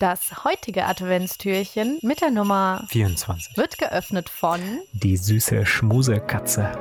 Das 0.00 0.44
heutige 0.44 0.86
Adventstürchen 0.86 1.98
mit 2.00 2.22
der 2.22 2.30
Nummer 2.30 2.86
24 2.88 3.58
wird 3.58 3.76
geöffnet 3.76 4.30
von 4.30 4.58
Die 4.94 5.18
süße 5.18 5.66
Schmusekatze. 5.66 6.72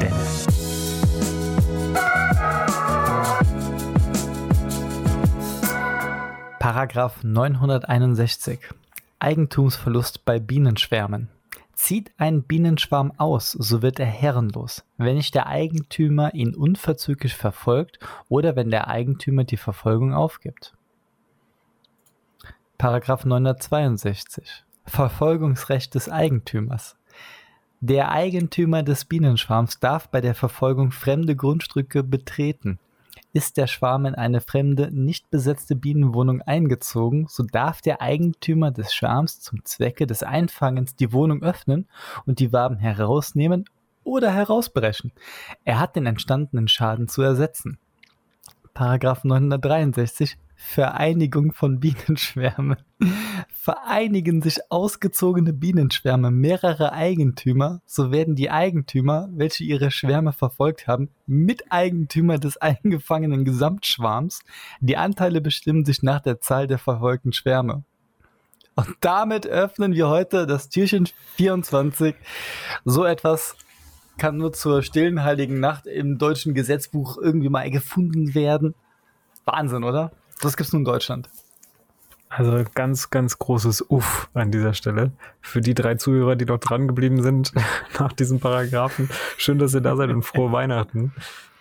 Dennis. 0.00 0.46
Paragraph 6.58 7.22
961 7.22 8.58
Eigentumsverlust 9.18 10.24
bei 10.24 10.38
Bienenschwärmen. 10.38 11.28
Zieht 11.74 12.10
ein 12.16 12.42
Bienenschwarm 12.44 13.12
aus, 13.18 13.52
so 13.52 13.82
wird 13.82 14.00
er 14.00 14.06
herrenlos, 14.06 14.82
wenn 14.96 15.16
nicht 15.16 15.34
der 15.34 15.46
Eigentümer 15.46 16.32
ihn 16.32 16.54
unverzüglich 16.54 17.34
verfolgt 17.34 17.98
oder 18.30 18.56
wenn 18.56 18.70
der 18.70 18.88
Eigentümer 18.88 19.44
die 19.44 19.58
Verfolgung 19.58 20.14
aufgibt. 20.14 20.72
Paragraph 22.80 23.26
962 23.26 24.64
Verfolgungsrecht 24.86 25.94
des 25.94 26.08
Eigentümers. 26.08 26.96
Der 27.80 28.10
Eigentümer 28.10 28.82
des 28.82 29.04
Bienenschwarms 29.04 29.80
darf 29.80 30.08
bei 30.08 30.22
der 30.22 30.34
Verfolgung 30.34 30.90
fremde 30.90 31.36
Grundstücke 31.36 32.02
betreten. 32.02 32.78
Ist 33.34 33.58
der 33.58 33.66
Schwarm 33.66 34.06
in 34.06 34.14
eine 34.14 34.40
fremde, 34.40 34.88
nicht 34.92 35.28
besetzte 35.28 35.76
Bienenwohnung 35.76 36.40
eingezogen, 36.40 37.26
so 37.28 37.42
darf 37.42 37.82
der 37.82 38.00
Eigentümer 38.00 38.70
des 38.70 38.94
Schwarms 38.94 39.40
zum 39.40 39.62
Zwecke 39.66 40.06
des 40.06 40.22
Einfangens 40.22 40.96
die 40.96 41.12
Wohnung 41.12 41.42
öffnen 41.42 41.86
und 42.24 42.38
die 42.38 42.50
Waben 42.54 42.78
herausnehmen 42.78 43.66
oder 44.04 44.32
herausbrechen. 44.32 45.12
Er 45.66 45.80
hat 45.80 45.96
den 45.96 46.06
entstandenen 46.06 46.66
Schaden 46.66 47.08
zu 47.08 47.20
ersetzen. 47.20 47.78
Paragraph 48.72 49.24
963 49.24 50.38
Vereinigung 50.62 51.52
von 51.52 51.80
Bienenschwärmen. 51.80 52.76
Vereinigen 53.48 54.42
sich 54.42 54.58
ausgezogene 54.68 55.52
Bienenschwärme 55.52 56.30
mehrerer 56.30 56.92
Eigentümer, 56.92 57.80
so 57.86 58.12
werden 58.12 58.36
die 58.36 58.50
Eigentümer, 58.50 59.30
welche 59.32 59.64
ihre 59.64 59.90
Schwärme 59.90 60.32
verfolgt 60.32 60.86
haben, 60.86 61.08
Miteigentümer 61.26 62.38
des 62.38 62.58
eingefangenen 62.58 63.44
Gesamtschwarms. 63.44 64.42
Die 64.80 64.98
Anteile 64.98 65.40
bestimmen 65.40 65.84
sich 65.84 66.02
nach 66.02 66.20
der 66.20 66.40
Zahl 66.40 66.66
der 66.66 66.78
verfolgten 66.78 67.32
Schwärme. 67.32 67.82
Und 68.76 68.94
damit 69.00 69.46
öffnen 69.46 69.94
wir 69.94 70.08
heute 70.08 70.46
das 70.46 70.68
Türchen 70.68 71.08
24. 71.36 72.14
So 72.84 73.04
etwas 73.04 73.56
kann 74.18 74.36
nur 74.36 74.52
zur 74.52 74.82
stillen 74.82 75.24
heiligen 75.24 75.58
Nacht 75.58 75.86
im 75.86 76.18
deutschen 76.18 76.54
Gesetzbuch 76.54 77.16
irgendwie 77.16 77.48
mal 77.48 77.70
gefunden 77.70 78.34
werden. 78.34 78.74
Wahnsinn, 79.46 79.84
oder? 79.84 80.12
Das 80.42 80.56
gibt's 80.56 80.72
nur 80.72 80.80
in 80.80 80.84
Deutschland. 80.84 81.28
Also 82.30 82.64
ganz, 82.74 83.10
ganz 83.10 83.38
großes 83.38 83.90
Uff 83.90 84.28
an 84.34 84.52
dieser 84.52 84.72
Stelle. 84.72 85.10
Für 85.40 85.60
die 85.60 85.74
drei 85.74 85.96
Zuhörer, 85.96 86.36
die 86.36 86.44
noch 86.44 86.58
dran 86.58 86.86
geblieben 86.86 87.22
sind 87.22 87.52
nach 87.98 88.12
diesem 88.12 88.38
Paragraphen. 88.38 89.10
Schön, 89.36 89.58
dass 89.58 89.74
ihr 89.74 89.80
da 89.80 89.96
seid 89.96 90.10
und 90.10 90.22
frohe 90.22 90.52
Weihnachten. 90.52 91.12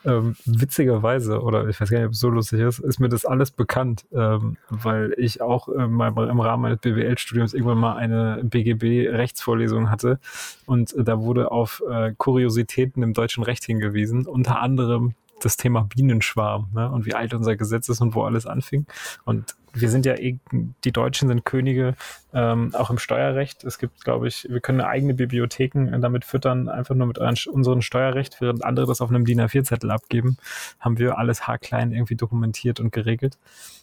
Ähm, 0.06 0.38
witzigerweise, 0.46 1.42
oder 1.42 1.68
ich 1.68 1.82
weiß 1.82 1.90
gar 1.90 1.98
nicht, 1.98 2.08
ob 2.08 2.14
es 2.14 2.20
so 2.20 2.30
lustig 2.30 2.62
ist, 2.62 2.80
ist 2.80 3.00
mir 3.00 3.10
das 3.10 3.26
alles 3.26 3.52
bekannt, 3.52 4.06
ähm, 4.14 4.56
weil 4.70 5.14
ich 5.18 5.42
auch 5.42 5.68
ähm, 5.68 6.00
im 6.00 6.40
Rahmen 6.40 6.62
meines 6.62 6.80
BWL-Studiums 6.80 7.54
irgendwann 7.54 7.80
mal 7.80 7.98
eine 7.98 8.42
BGB-Rechtsvorlesung 8.44 9.90
hatte 9.90 10.20
und 10.66 10.94
äh, 10.94 11.04
da 11.04 11.20
wurde 11.20 11.52
auf 11.52 11.84
äh, 11.90 12.14
Kuriositäten 12.18 13.04
im 13.04 13.14
deutschen 13.14 13.44
Recht 13.44 13.66
hingewiesen, 13.66 14.26
unter 14.26 14.62
anderem 14.62 15.16
das 15.46 15.58
Thema 15.58 15.84
Bienenschwarm 15.84 16.70
ne? 16.74 16.90
und 16.92 17.06
wie 17.06 17.14
alt 17.14 17.34
unser 17.34 17.56
Gesetz 17.56 17.90
ist 17.90 18.02
und 18.02 18.16
wo 18.16 18.24
alles 18.24 18.46
anfing. 18.46 18.86
Und 19.26 19.56
wir 19.74 19.90
sind 19.90 20.06
ja 20.06 20.16
eh, 20.16 20.38
die 20.84 20.92
Deutschen 20.92 21.28
sind 21.28 21.46
Könige, 21.46 21.96
ähm, 22.34 22.74
auch 22.76 22.90
im 22.90 22.98
Steuerrecht. 22.98 23.64
Es 23.64 23.80
gibt, 23.80 24.04
glaube 24.04 24.28
ich, 24.28 24.48
wir 24.50 24.60
können 24.60 24.82
eigene 24.82 25.14
Bibliotheken 25.14 26.00
damit 26.02 26.26
füttern, 26.26 26.70
einfach 26.70 26.96
nur 26.96 27.08
mit 27.08 27.18
unserem 27.18 27.82
Steuerrecht, 27.82 28.40
während 28.42 28.64
andere 28.64 28.86
das 28.86 29.02
auf 29.02 29.10
einem 29.10 29.26
DIN 29.26 29.42
A4-Zettel 29.42 29.92
abgeben, 29.92 30.38
haben 30.80 30.98
wir 30.98 31.18
alles 31.18 31.48
haarklein 31.48 31.92
irgendwie 31.92 32.16
dokumentiert 32.16 32.80
und 32.80 32.92
geregelt. 32.92 33.38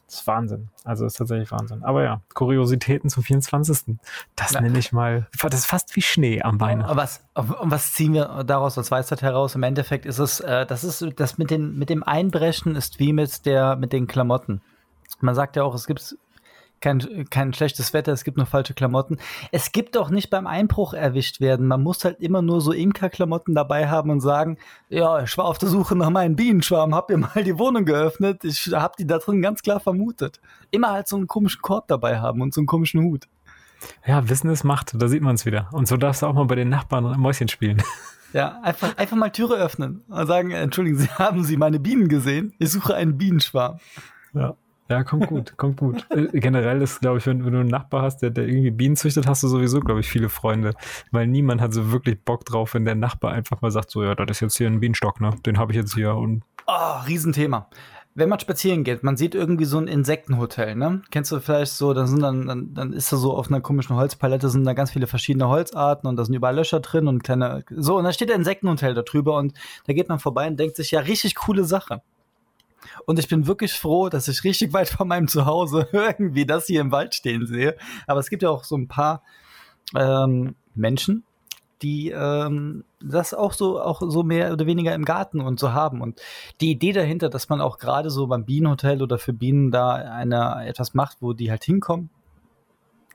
Das 0.06 0.20
ist 0.20 0.26
Wahnsinn. 0.28 0.68
Also 0.84 1.02
das 1.04 1.14
ist 1.14 1.18
tatsächlich 1.18 1.50
Wahnsinn. 1.50 1.82
Aber 1.82 2.04
ja, 2.04 2.20
Kuriositäten 2.32 3.10
zum 3.10 3.24
24. 3.24 3.96
Das 4.36 4.52
ja. 4.52 4.60
nenne 4.60 4.78
ich 4.78 4.92
mal, 4.92 5.26
das 5.42 5.60
ist 5.60 5.66
fast 5.66 5.96
wie 5.96 6.02
Schnee 6.02 6.42
am 6.42 6.58
Bein. 6.58 6.84
Was, 6.86 7.24
und 7.34 7.72
was 7.72 7.92
ziehen 7.92 8.14
wir 8.14 8.44
daraus 8.44 8.78
als 8.78 8.92
Weisheit 8.92 9.22
heraus? 9.22 9.56
Im 9.56 9.64
Endeffekt 9.64 10.06
ist 10.06 10.20
es, 10.20 10.38
äh, 10.38 10.64
das 10.64 10.84
ist, 10.84 11.04
das 11.16 11.38
mit 11.38 11.50
den, 11.50 11.76
mit 11.76 11.90
dem 11.90 12.04
Einbrechen 12.04 12.76
ist 12.76 13.00
wie 13.00 13.12
mit 13.12 13.46
der, 13.46 13.74
mit 13.74 13.92
den 13.92 14.06
Klamotten. 14.06 14.60
Man 15.20 15.34
sagt 15.34 15.56
ja 15.56 15.62
auch, 15.62 15.74
es 15.74 15.86
gibt 15.86 16.16
kein, 16.80 17.26
kein 17.30 17.52
schlechtes 17.52 17.92
Wetter, 17.92 18.12
es 18.12 18.24
gibt 18.24 18.36
nur 18.36 18.46
falsche 18.46 18.74
Klamotten. 18.74 19.18
Es 19.50 19.72
gibt 19.72 19.96
auch 19.96 20.10
nicht 20.10 20.30
beim 20.30 20.46
Einbruch 20.46 20.94
erwischt 20.94 21.40
werden. 21.40 21.66
Man 21.66 21.82
muss 21.82 22.04
halt 22.04 22.20
immer 22.20 22.42
nur 22.42 22.60
so 22.60 22.72
Imker-Klamotten 22.72 23.54
dabei 23.54 23.88
haben 23.88 24.10
und 24.10 24.20
sagen, 24.20 24.58
ja, 24.88 25.22
ich 25.22 25.36
war 25.38 25.46
auf 25.46 25.58
der 25.58 25.68
Suche 25.68 25.96
nach 25.96 26.10
meinem 26.10 26.36
Bienenschwarm, 26.36 26.94
hab 26.94 27.10
ihr 27.10 27.18
mal 27.18 27.42
die 27.44 27.58
Wohnung 27.58 27.84
geöffnet, 27.84 28.44
ich 28.44 28.72
hab 28.72 28.96
die 28.96 29.06
da 29.06 29.18
drin 29.18 29.42
ganz 29.42 29.62
klar 29.62 29.80
vermutet. 29.80 30.40
Immer 30.70 30.92
halt 30.92 31.08
so 31.08 31.16
einen 31.16 31.26
komischen 31.26 31.62
Korb 31.62 31.88
dabei 31.88 32.18
haben 32.18 32.42
und 32.42 32.52
so 32.52 32.60
einen 32.60 32.66
komischen 32.66 33.02
Hut. 33.02 33.24
Ja, 34.06 34.28
Wissen 34.28 34.50
ist 34.50 34.64
Macht, 34.64 34.92
da 35.00 35.08
sieht 35.08 35.22
man 35.22 35.34
es 35.34 35.46
wieder. 35.46 35.68
Und 35.72 35.86
so 35.88 35.96
darfst 35.96 36.22
du 36.22 36.26
auch 36.26 36.34
mal 36.34 36.46
bei 36.46 36.54
den 36.54 36.68
Nachbarn 36.68 37.18
Mäuschen 37.18 37.48
spielen. 37.48 37.82
Ja, 38.32 38.60
einfach, 38.60 38.98
einfach 38.98 39.16
mal 39.16 39.30
Türe 39.30 39.54
öffnen 39.54 40.02
und 40.08 40.26
sagen, 40.26 40.50
entschuldigen 40.50 40.98
Sie, 40.98 41.08
haben 41.08 41.44
Sie 41.44 41.56
meine 41.56 41.78
Bienen 41.78 42.08
gesehen? 42.08 42.52
Ich 42.58 42.70
suche 42.70 42.94
einen 42.94 43.16
Bienenschwarm. 43.16 43.78
Ja. 44.34 44.56
Ja, 44.88 45.02
kommt 45.02 45.26
gut, 45.26 45.56
kommt 45.56 45.78
gut. 45.78 46.06
Äh, 46.10 46.28
generell 46.38 46.80
ist, 46.80 47.00
glaube 47.00 47.18
ich, 47.18 47.26
wenn, 47.26 47.44
wenn, 47.44 47.52
du 47.52 47.60
einen 47.60 47.68
Nachbar 47.68 48.02
hast, 48.02 48.18
der, 48.18 48.30
der 48.30 48.46
irgendwie 48.46 48.70
Bienen 48.70 48.96
züchtet, 48.96 49.26
hast 49.26 49.42
du 49.42 49.48
sowieso, 49.48 49.80
glaube 49.80 50.00
ich, 50.00 50.08
viele 50.08 50.28
Freunde. 50.28 50.74
Weil 51.10 51.26
niemand 51.26 51.60
hat 51.60 51.72
so 51.72 51.90
wirklich 51.90 52.22
Bock 52.24 52.44
drauf, 52.44 52.74
wenn 52.74 52.84
der 52.84 52.94
Nachbar 52.94 53.32
einfach 53.32 53.60
mal 53.62 53.70
sagt, 53.70 53.90
so, 53.90 54.04
ja, 54.04 54.14
das 54.14 54.36
ist 54.36 54.40
jetzt 54.40 54.56
hier 54.56 54.68
ein 54.68 54.80
Bienenstock, 54.80 55.20
ne? 55.20 55.34
Den 55.44 55.58
habe 55.58 55.72
ich 55.72 55.76
jetzt 55.76 55.94
hier 55.94 56.14
und. 56.14 56.42
Oh, 56.66 57.00
Riesenthema. 57.06 57.68
Wenn 58.14 58.30
man 58.30 58.40
spazieren 58.40 58.82
geht, 58.82 59.02
man 59.02 59.18
sieht 59.18 59.34
irgendwie 59.34 59.66
so 59.66 59.76
ein 59.76 59.88
Insektenhotel, 59.88 60.74
ne? 60.74 61.02
Kennst 61.10 61.32
du 61.32 61.40
vielleicht 61.40 61.72
so, 61.72 61.92
da 61.92 62.06
sind 62.06 62.22
dann, 62.22 62.46
dann, 62.46 62.72
dann 62.72 62.92
ist 62.92 63.12
da 63.12 63.16
so 63.16 63.36
auf 63.36 63.48
einer 63.48 63.60
komischen 63.60 63.94
Holzpalette 63.96 64.48
sind 64.48 64.64
da 64.64 64.72
ganz 64.72 64.92
viele 64.92 65.06
verschiedene 65.06 65.48
Holzarten 65.48 66.08
und 66.08 66.16
da 66.16 66.24
sind 66.24 66.34
überall 66.34 66.56
Löcher 66.56 66.80
drin 66.80 67.08
und 67.08 67.22
kleine, 67.24 67.64
so, 67.70 67.98
und 67.98 68.04
da 68.04 68.12
steht 68.12 68.30
ein 68.30 68.38
Insektenhotel 68.38 68.94
da 68.94 69.02
drüber 69.02 69.36
und 69.36 69.52
da 69.86 69.92
geht 69.92 70.08
man 70.08 70.18
vorbei 70.18 70.46
und 70.46 70.58
denkt 70.58 70.76
sich, 70.76 70.92
ja, 70.92 71.00
richtig 71.00 71.34
coole 71.34 71.64
Sache. 71.64 72.00
Und 73.04 73.18
ich 73.18 73.28
bin 73.28 73.46
wirklich 73.46 73.74
froh, 73.74 74.08
dass 74.08 74.28
ich 74.28 74.44
richtig 74.44 74.72
weit 74.72 74.88
von 74.88 75.08
meinem 75.08 75.28
Zuhause 75.28 75.88
irgendwie 75.92 76.46
das 76.46 76.66
hier 76.66 76.80
im 76.80 76.92
Wald 76.92 77.14
stehen 77.14 77.46
sehe. 77.46 77.76
Aber 78.06 78.20
es 78.20 78.30
gibt 78.30 78.42
ja 78.42 78.50
auch 78.50 78.64
so 78.64 78.76
ein 78.76 78.88
paar 78.88 79.22
ähm, 79.94 80.54
Menschen, 80.74 81.24
die 81.82 82.10
ähm, 82.10 82.84
das 83.00 83.34
auch 83.34 83.52
so 83.52 83.80
auch 83.80 84.00
so 84.02 84.22
mehr 84.22 84.52
oder 84.52 84.66
weniger 84.66 84.94
im 84.94 85.04
Garten 85.04 85.40
und 85.40 85.60
so 85.60 85.72
haben 85.72 86.00
und 86.00 86.20
die 86.60 86.70
Idee 86.70 86.92
dahinter, 86.92 87.28
dass 87.28 87.48
man 87.48 87.60
auch 87.60 87.78
gerade 87.78 88.10
so 88.10 88.26
beim 88.26 88.44
Bienenhotel 88.44 89.02
oder 89.02 89.18
für 89.18 89.32
Bienen 89.32 89.70
da 89.70 89.94
eine 89.94 90.66
etwas 90.66 90.94
macht, 90.94 91.18
wo 91.20 91.32
die 91.32 91.50
halt 91.50 91.64
hinkommen. 91.64 92.10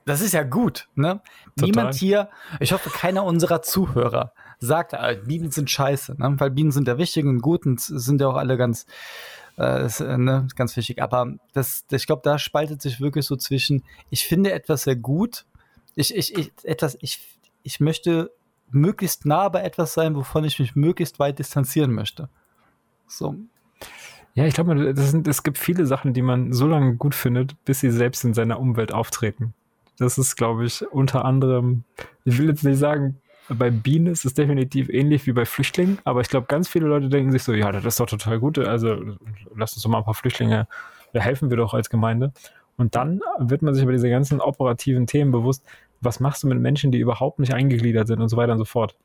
Das 0.04 0.20
ist 0.20 0.32
ja 0.32 0.42
gut, 0.42 0.88
ne? 0.94 1.20
Total. 1.56 1.66
Niemand 1.66 1.94
hier, 1.94 2.28
ich 2.58 2.72
hoffe, 2.72 2.90
keiner 2.90 3.24
unserer 3.24 3.62
Zuhörer 3.62 4.32
sagt, 4.58 4.94
ah, 4.94 5.12
Bienen 5.14 5.50
sind 5.50 5.70
scheiße, 5.70 6.16
ne? 6.18 6.34
Weil 6.38 6.50
Bienen 6.50 6.72
sind 6.72 6.88
ja 6.88 6.98
wichtig 6.98 7.24
und 7.24 7.40
gut 7.40 7.66
und 7.66 7.80
sind 7.80 8.20
ja 8.20 8.28
auch 8.28 8.36
alle 8.36 8.56
ganz 8.56 8.86
äh, 9.62 9.86
ist, 9.86 10.00
äh, 10.00 10.18
ne, 10.18 10.46
ganz 10.56 10.76
wichtig. 10.76 11.02
Aber 11.02 11.34
das, 11.52 11.84
ich 11.90 12.06
glaube, 12.06 12.22
da 12.24 12.38
spaltet 12.38 12.82
sich 12.82 13.00
wirklich 13.00 13.26
so 13.26 13.36
zwischen, 13.36 13.84
ich 14.10 14.26
finde 14.26 14.52
etwas 14.52 14.82
sehr 14.82 14.96
gut, 14.96 15.46
ich, 15.94 16.14
ich, 16.14 16.36
ich, 16.36 16.52
etwas, 16.64 16.96
ich, 17.00 17.38
ich 17.62 17.80
möchte 17.80 18.30
möglichst 18.70 19.26
nah 19.26 19.48
bei 19.48 19.62
etwas 19.62 19.94
sein, 19.94 20.16
wovon 20.16 20.44
ich 20.44 20.58
mich 20.58 20.74
möglichst 20.74 21.18
weit 21.18 21.38
distanzieren 21.38 21.92
möchte. 21.92 22.28
So. 23.06 23.36
Ja, 24.34 24.46
ich 24.46 24.54
glaube, 24.54 24.74
es 25.28 25.42
gibt 25.42 25.58
viele 25.58 25.86
Sachen, 25.86 26.14
die 26.14 26.22
man 26.22 26.52
so 26.54 26.66
lange 26.66 26.96
gut 26.96 27.14
findet, 27.14 27.62
bis 27.64 27.80
sie 27.80 27.90
selbst 27.90 28.24
in 28.24 28.32
seiner 28.32 28.58
Umwelt 28.58 28.92
auftreten. 28.92 29.52
Das 29.98 30.16
ist, 30.16 30.36
glaube 30.36 30.64
ich, 30.64 30.82
unter 30.90 31.26
anderem, 31.26 31.84
ich 32.24 32.38
will 32.38 32.48
jetzt 32.48 32.64
nicht 32.64 32.78
sagen, 32.78 33.20
bei 33.54 33.70
Bienen 33.70 34.06
ist 34.06 34.24
es 34.24 34.34
definitiv 34.34 34.88
ähnlich 34.88 35.26
wie 35.26 35.32
bei 35.32 35.44
Flüchtlingen, 35.44 35.98
aber 36.04 36.20
ich 36.20 36.28
glaube, 36.28 36.46
ganz 36.46 36.68
viele 36.68 36.86
Leute 36.86 37.08
denken 37.08 37.32
sich 37.32 37.42
so, 37.42 37.52
ja, 37.52 37.72
das 37.72 37.84
ist 37.84 38.00
doch 38.00 38.06
total 38.06 38.38
gut, 38.38 38.58
also 38.58 38.96
lass 39.54 39.74
uns 39.74 39.82
doch 39.82 39.90
mal 39.90 39.98
ein 39.98 40.04
paar 40.04 40.14
Flüchtlinge, 40.14 40.66
ja, 41.12 41.20
helfen 41.20 41.50
wir 41.50 41.56
doch 41.56 41.74
als 41.74 41.90
Gemeinde. 41.90 42.32
Und 42.76 42.94
dann 42.94 43.20
wird 43.38 43.62
man 43.62 43.74
sich 43.74 43.82
über 43.82 43.92
diese 43.92 44.08
ganzen 44.08 44.40
operativen 44.40 45.06
Themen 45.06 45.30
bewusst, 45.30 45.64
was 46.00 46.20
machst 46.20 46.42
du 46.42 46.48
mit 46.48 46.58
Menschen, 46.58 46.90
die 46.90 46.98
überhaupt 46.98 47.38
nicht 47.38 47.54
eingegliedert 47.54 48.08
sind 48.08 48.20
und 48.20 48.28
so 48.28 48.36
weiter 48.36 48.52
und 48.52 48.58
so 48.58 48.64
fort. 48.64 48.96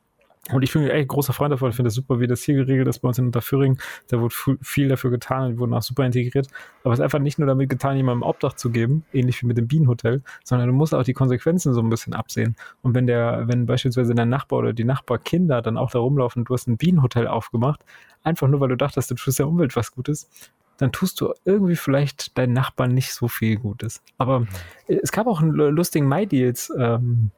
Und 0.52 0.62
ich 0.62 0.72
bin 0.72 0.88
echt 0.88 1.08
großer 1.08 1.32
Freund 1.32 1.52
davon. 1.52 1.70
Ich 1.70 1.76
finde 1.76 1.88
es 1.88 1.94
super, 1.94 2.20
wie 2.20 2.26
das 2.26 2.42
hier 2.42 2.54
geregelt 2.54 2.88
ist 2.88 3.00
bei 3.00 3.08
uns 3.08 3.18
in 3.18 3.26
Unterföhring. 3.26 3.78
Da 4.08 4.20
wurde 4.20 4.34
viel 4.62 4.88
dafür 4.88 5.10
getan 5.10 5.44
und 5.44 5.52
die 5.52 5.58
wurden 5.58 5.74
auch 5.74 5.82
super 5.82 6.06
integriert. 6.06 6.48
Aber 6.84 6.92
es 6.94 7.00
ist 7.00 7.04
einfach 7.04 7.18
nicht 7.18 7.38
nur 7.38 7.46
damit 7.46 7.68
getan, 7.68 7.96
jemandem 7.96 8.22
Obdach 8.22 8.54
zu 8.54 8.70
geben, 8.70 9.04
ähnlich 9.12 9.42
wie 9.42 9.46
mit 9.46 9.58
dem 9.58 9.68
Bienenhotel, 9.68 10.22
sondern 10.44 10.68
du 10.68 10.74
musst 10.74 10.94
auch 10.94 11.02
die 11.02 11.12
Konsequenzen 11.12 11.74
so 11.74 11.80
ein 11.80 11.90
bisschen 11.90 12.14
absehen. 12.14 12.56
Und 12.82 12.94
wenn 12.94 13.06
der, 13.06 13.44
wenn 13.46 13.66
beispielsweise 13.66 14.14
dein 14.14 14.30
Nachbar 14.30 14.60
oder 14.60 14.72
die 14.72 14.84
Nachbarkinder 14.84 15.60
dann 15.60 15.76
auch 15.76 15.90
da 15.90 15.98
rumlaufen, 15.98 16.44
du 16.44 16.54
hast 16.54 16.66
ein 16.66 16.78
Bienenhotel 16.78 17.26
aufgemacht, 17.26 17.84
einfach 18.22 18.48
nur 18.48 18.60
weil 18.60 18.68
du 18.68 18.76
dachtest, 18.76 19.10
du 19.10 19.14
tust 19.16 19.38
der 19.38 19.48
Umwelt 19.48 19.76
was 19.76 19.92
Gutes, 19.92 20.30
dann 20.78 20.92
tust 20.92 21.20
du 21.20 21.34
irgendwie 21.44 21.76
vielleicht 21.76 22.38
deinen 22.38 22.52
Nachbarn 22.52 22.94
nicht 22.94 23.12
so 23.12 23.28
viel 23.28 23.56
Gutes. 23.56 24.00
Aber 24.16 24.40
mhm. 24.40 24.48
es 24.86 25.12
gab 25.12 25.26
auch 25.26 25.42
einen 25.42 25.52
lustigen 25.52 26.08
My-Deals, 26.08 26.72
ähm, 26.78 27.32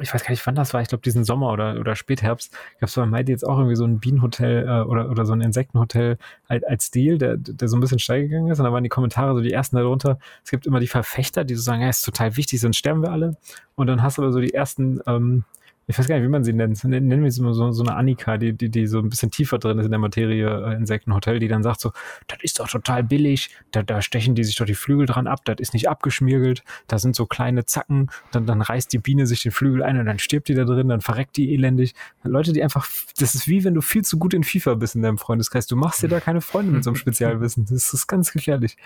ich 0.00 0.12
weiß 0.12 0.22
gar 0.22 0.30
nicht, 0.30 0.46
wann 0.46 0.54
das 0.54 0.74
war, 0.74 0.82
ich 0.82 0.88
glaube 0.88 1.02
diesen 1.02 1.24
Sommer 1.24 1.50
oder, 1.50 1.78
oder 1.78 1.96
Spätherbst, 1.96 2.52
gab 2.80 2.88
es 2.88 2.94
bei 2.94 3.06
Maidi 3.06 3.32
jetzt 3.32 3.46
auch 3.46 3.58
irgendwie 3.58 3.76
so 3.76 3.84
ein 3.84 3.98
Bienenhotel 3.98 4.66
äh, 4.66 4.88
oder, 4.88 5.10
oder 5.10 5.24
so 5.24 5.32
ein 5.32 5.40
Insektenhotel 5.40 6.18
halt 6.48 6.66
als 6.66 6.90
Deal, 6.90 7.18
der, 7.18 7.36
der 7.36 7.68
so 7.68 7.76
ein 7.76 7.80
bisschen 7.80 7.98
steil 7.98 8.22
gegangen 8.22 8.48
ist. 8.50 8.58
Und 8.58 8.64
da 8.64 8.72
waren 8.72 8.84
die 8.84 8.88
Kommentare 8.88 9.34
so 9.34 9.40
die 9.40 9.52
ersten 9.52 9.76
darunter. 9.76 10.18
Es 10.44 10.50
gibt 10.50 10.66
immer 10.66 10.80
die 10.80 10.86
Verfechter, 10.86 11.44
die 11.44 11.54
so 11.54 11.62
sagen, 11.62 11.82
ja, 11.82 11.88
ist 11.88 12.02
total 12.02 12.36
wichtig, 12.36 12.60
sonst 12.60 12.76
sterben 12.76 13.02
wir 13.02 13.12
alle. 13.12 13.36
Und 13.74 13.86
dann 13.86 14.02
hast 14.02 14.18
du 14.18 14.22
aber 14.22 14.32
so 14.32 14.40
die 14.40 14.54
ersten 14.54 15.00
ähm, 15.06 15.44
ich 15.88 15.96
weiß 15.96 16.08
gar 16.08 16.16
nicht, 16.16 16.24
wie 16.24 16.30
man 16.30 16.42
sie 16.42 16.52
nennt. 16.52 16.82
Nennen 16.82 17.22
wir 17.22 17.30
sie 17.30 17.42
mal 17.42 17.54
so, 17.54 17.70
so 17.70 17.84
eine 17.84 17.94
Annika, 17.94 18.38
die, 18.38 18.52
die, 18.52 18.70
die 18.70 18.88
so 18.88 18.98
ein 18.98 19.08
bisschen 19.08 19.30
tiefer 19.30 19.58
drin 19.58 19.78
ist 19.78 19.84
in 19.84 19.92
der 19.92 20.00
Materie 20.00 20.66
äh, 20.66 20.74
Insektenhotel, 20.74 21.38
die 21.38 21.46
dann 21.46 21.62
sagt 21.62 21.80
so, 21.80 21.92
das 22.26 22.38
ist 22.42 22.58
doch 22.58 22.68
total 22.68 23.04
billig, 23.04 23.50
da, 23.70 23.84
da 23.84 24.02
stechen 24.02 24.34
die 24.34 24.42
sich 24.42 24.56
doch 24.56 24.66
die 24.66 24.74
Flügel 24.74 25.06
dran 25.06 25.28
ab, 25.28 25.44
das 25.44 25.56
ist 25.60 25.74
nicht 25.74 25.88
abgeschmirgelt, 25.88 26.64
da 26.88 26.98
sind 26.98 27.14
so 27.14 27.26
kleine 27.26 27.66
Zacken, 27.66 28.10
dann, 28.32 28.46
dann 28.46 28.62
reißt 28.62 28.92
die 28.92 28.98
Biene 28.98 29.28
sich 29.28 29.44
den 29.44 29.52
Flügel 29.52 29.84
ein 29.84 29.98
und 29.98 30.06
dann 30.06 30.18
stirbt 30.18 30.48
die 30.48 30.54
da 30.54 30.64
drin, 30.64 30.88
dann 30.88 31.02
verreckt 31.02 31.36
die 31.36 31.54
elendig. 31.54 31.94
Leute, 32.24 32.52
die 32.52 32.64
einfach, 32.64 32.88
das 33.20 33.36
ist 33.36 33.46
wie 33.46 33.62
wenn 33.62 33.74
du 33.74 33.80
viel 33.80 34.04
zu 34.04 34.18
gut 34.18 34.34
in 34.34 34.42
FIFA 34.42 34.74
bist 34.74 34.96
in 34.96 35.02
deinem 35.02 35.18
Freundeskreis. 35.18 35.68
Du 35.68 35.76
machst 35.76 36.02
dir 36.02 36.08
da 36.08 36.18
keine 36.18 36.40
Freunde 36.40 36.72
mit 36.72 36.82
so 36.82 36.90
einem 36.90 36.96
Spezialwissen. 37.06 37.66
Das 37.70 37.94
ist 37.94 38.06
ganz 38.08 38.32
gefährlich. 38.32 38.76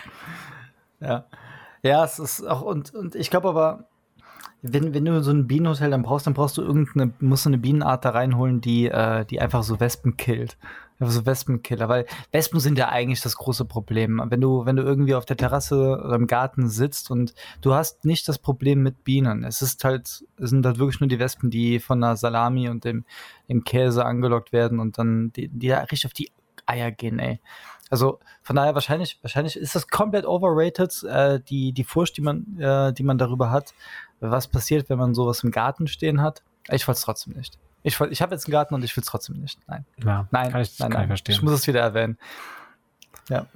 Ja. 1.00 1.24
Ja, 1.82 2.04
es 2.04 2.18
ist 2.18 2.46
auch, 2.46 2.60
und, 2.60 2.92
und 2.92 3.14
ich 3.14 3.30
glaube 3.30 3.48
aber, 3.48 3.88
wenn, 4.62 4.92
wenn 4.94 5.04
du 5.04 5.22
so 5.22 5.30
ein 5.30 5.46
Bienenhotel 5.46 5.90
dann 5.90 6.02
brauchst, 6.02 6.26
dann 6.26 6.34
brauchst 6.34 6.58
du 6.58 6.62
irgendeine, 6.62 7.12
musst 7.20 7.46
du 7.46 7.50
eine 7.50 7.58
Bienenart 7.58 8.04
da 8.04 8.10
reinholen, 8.10 8.60
die, 8.60 8.86
äh, 8.86 9.24
die 9.24 9.40
einfach 9.40 9.62
so 9.62 9.80
Wespen 9.80 10.16
killt. 10.16 10.58
Einfach 10.98 11.14
so 11.14 11.24
Wespenkiller, 11.24 11.88
weil 11.88 12.04
Wespen 12.30 12.60
sind 12.60 12.76
ja 12.76 12.90
eigentlich 12.90 13.22
das 13.22 13.36
große 13.36 13.64
Problem. 13.64 14.22
Wenn 14.28 14.42
du, 14.42 14.66
wenn 14.66 14.76
du 14.76 14.82
irgendwie 14.82 15.14
auf 15.14 15.24
der 15.24 15.38
Terrasse 15.38 15.98
oder 16.04 16.14
im 16.14 16.26
Garten 16.26 16.68
sitzt 16.68 17.10
und 17.10 17.32
du 17.62 17.72
hast 17.72 18.04
nicht 18.04 18.28
das 18.28 18.38
Problem 18.38 18.82
mit 18.82 19.02
Bienen. 19.02 19.42
Es 19.44 19.62
ist 19.62 19.82
halt, 19.82 20.26
es 20.36 20.50
sind 20.50 20.66
halt 20.66 20.78
wirklich 20.78 21.00
nur 21.00 21.08
die 21.08 21.18
Wespen, 21.18 21.48
die 21.48 21.80
von 21.80 22.02
der 22.02 22.16
Salami 22.16 22.68
und 22.68 22.84
dem, 22.84 23.06
dem 23.48 23.64
Käse 23.64 24.04
angelockt 24.04 24.52
werden 24.52 24.78
und 24.78 24.98
dann 24.98 25.32
die, 25.32 25.48
die 25.48 25.68
da 25.68 25.78
richtig 25.78 26.04
auf 26.04 26.12
die 26.12 26.30
Eier 26.66 26.90
gehen, 26.90 27.18
ey. 27.18 27.40
Also 27.88 28.20
von 28.42 28.54
daher 28.54 28.74
wahrscheinlich, 28.74 29.18
wahrscheinlich 29.22 29.56
ist 29.56 29.74
das 29.74 29.88
komplett 29.88 30.24
overrated, 30.24 31.02
äh, 31.04 31.40
die, 31.40 31.72
die 31.72 31.84
Furcht, 31.84 32.16
die 32.18 32.22
man, 32.22 32.58
äh, 32.58 32.92
die 32.92 33.02
man 33.02 33.18
darüber 33.18 33.50
hat, 33.50 33.74
was 34.20 34.48
passiert, 34.48 34.90
wenn 34.90 34.98
man 34.98 35.14
sowas 35.14 35.42
im 35.42 35.50
Garten 35.50 35.86
stehen 35.86 36.20
hat. 36.20 36.42
Ich 36.68 36.86
wollte 36.86 36.98
es 36.98 37.04
trotzdem 37.04 37.34
nicht. 37.34 37.58
Ich, 37.82 37.98
ich 37.98 38.20
habe 38.20 38.34
jetzt 38.34 38.46
einen 38.46 38.52
Garten 38.52 38.74
und 38.74 38.84
ich 38.84 38.94
will 38.96 39.02
es 39.02 39.08
trotzdem 39.08 39.40
nicht. 39.40 39.58
Nein. 39.66 39.86
Ja, 40.04 40.28
nein, 40.30 40.52
kann 40.52 40.60
ich, 40.60 40.78
nein, 40.78 40.90
kann 40.90 40.92
nein. 40.92 41.02
Ich, 41.04 41.08
verstehen. 41.08 41.34
ich 41.34 41.42
muss 41.42 41.52
es 41.52 41.66
wieder 41.66 41.80
erwähnen. 41.80 42.18
Ja. 43.28 43.46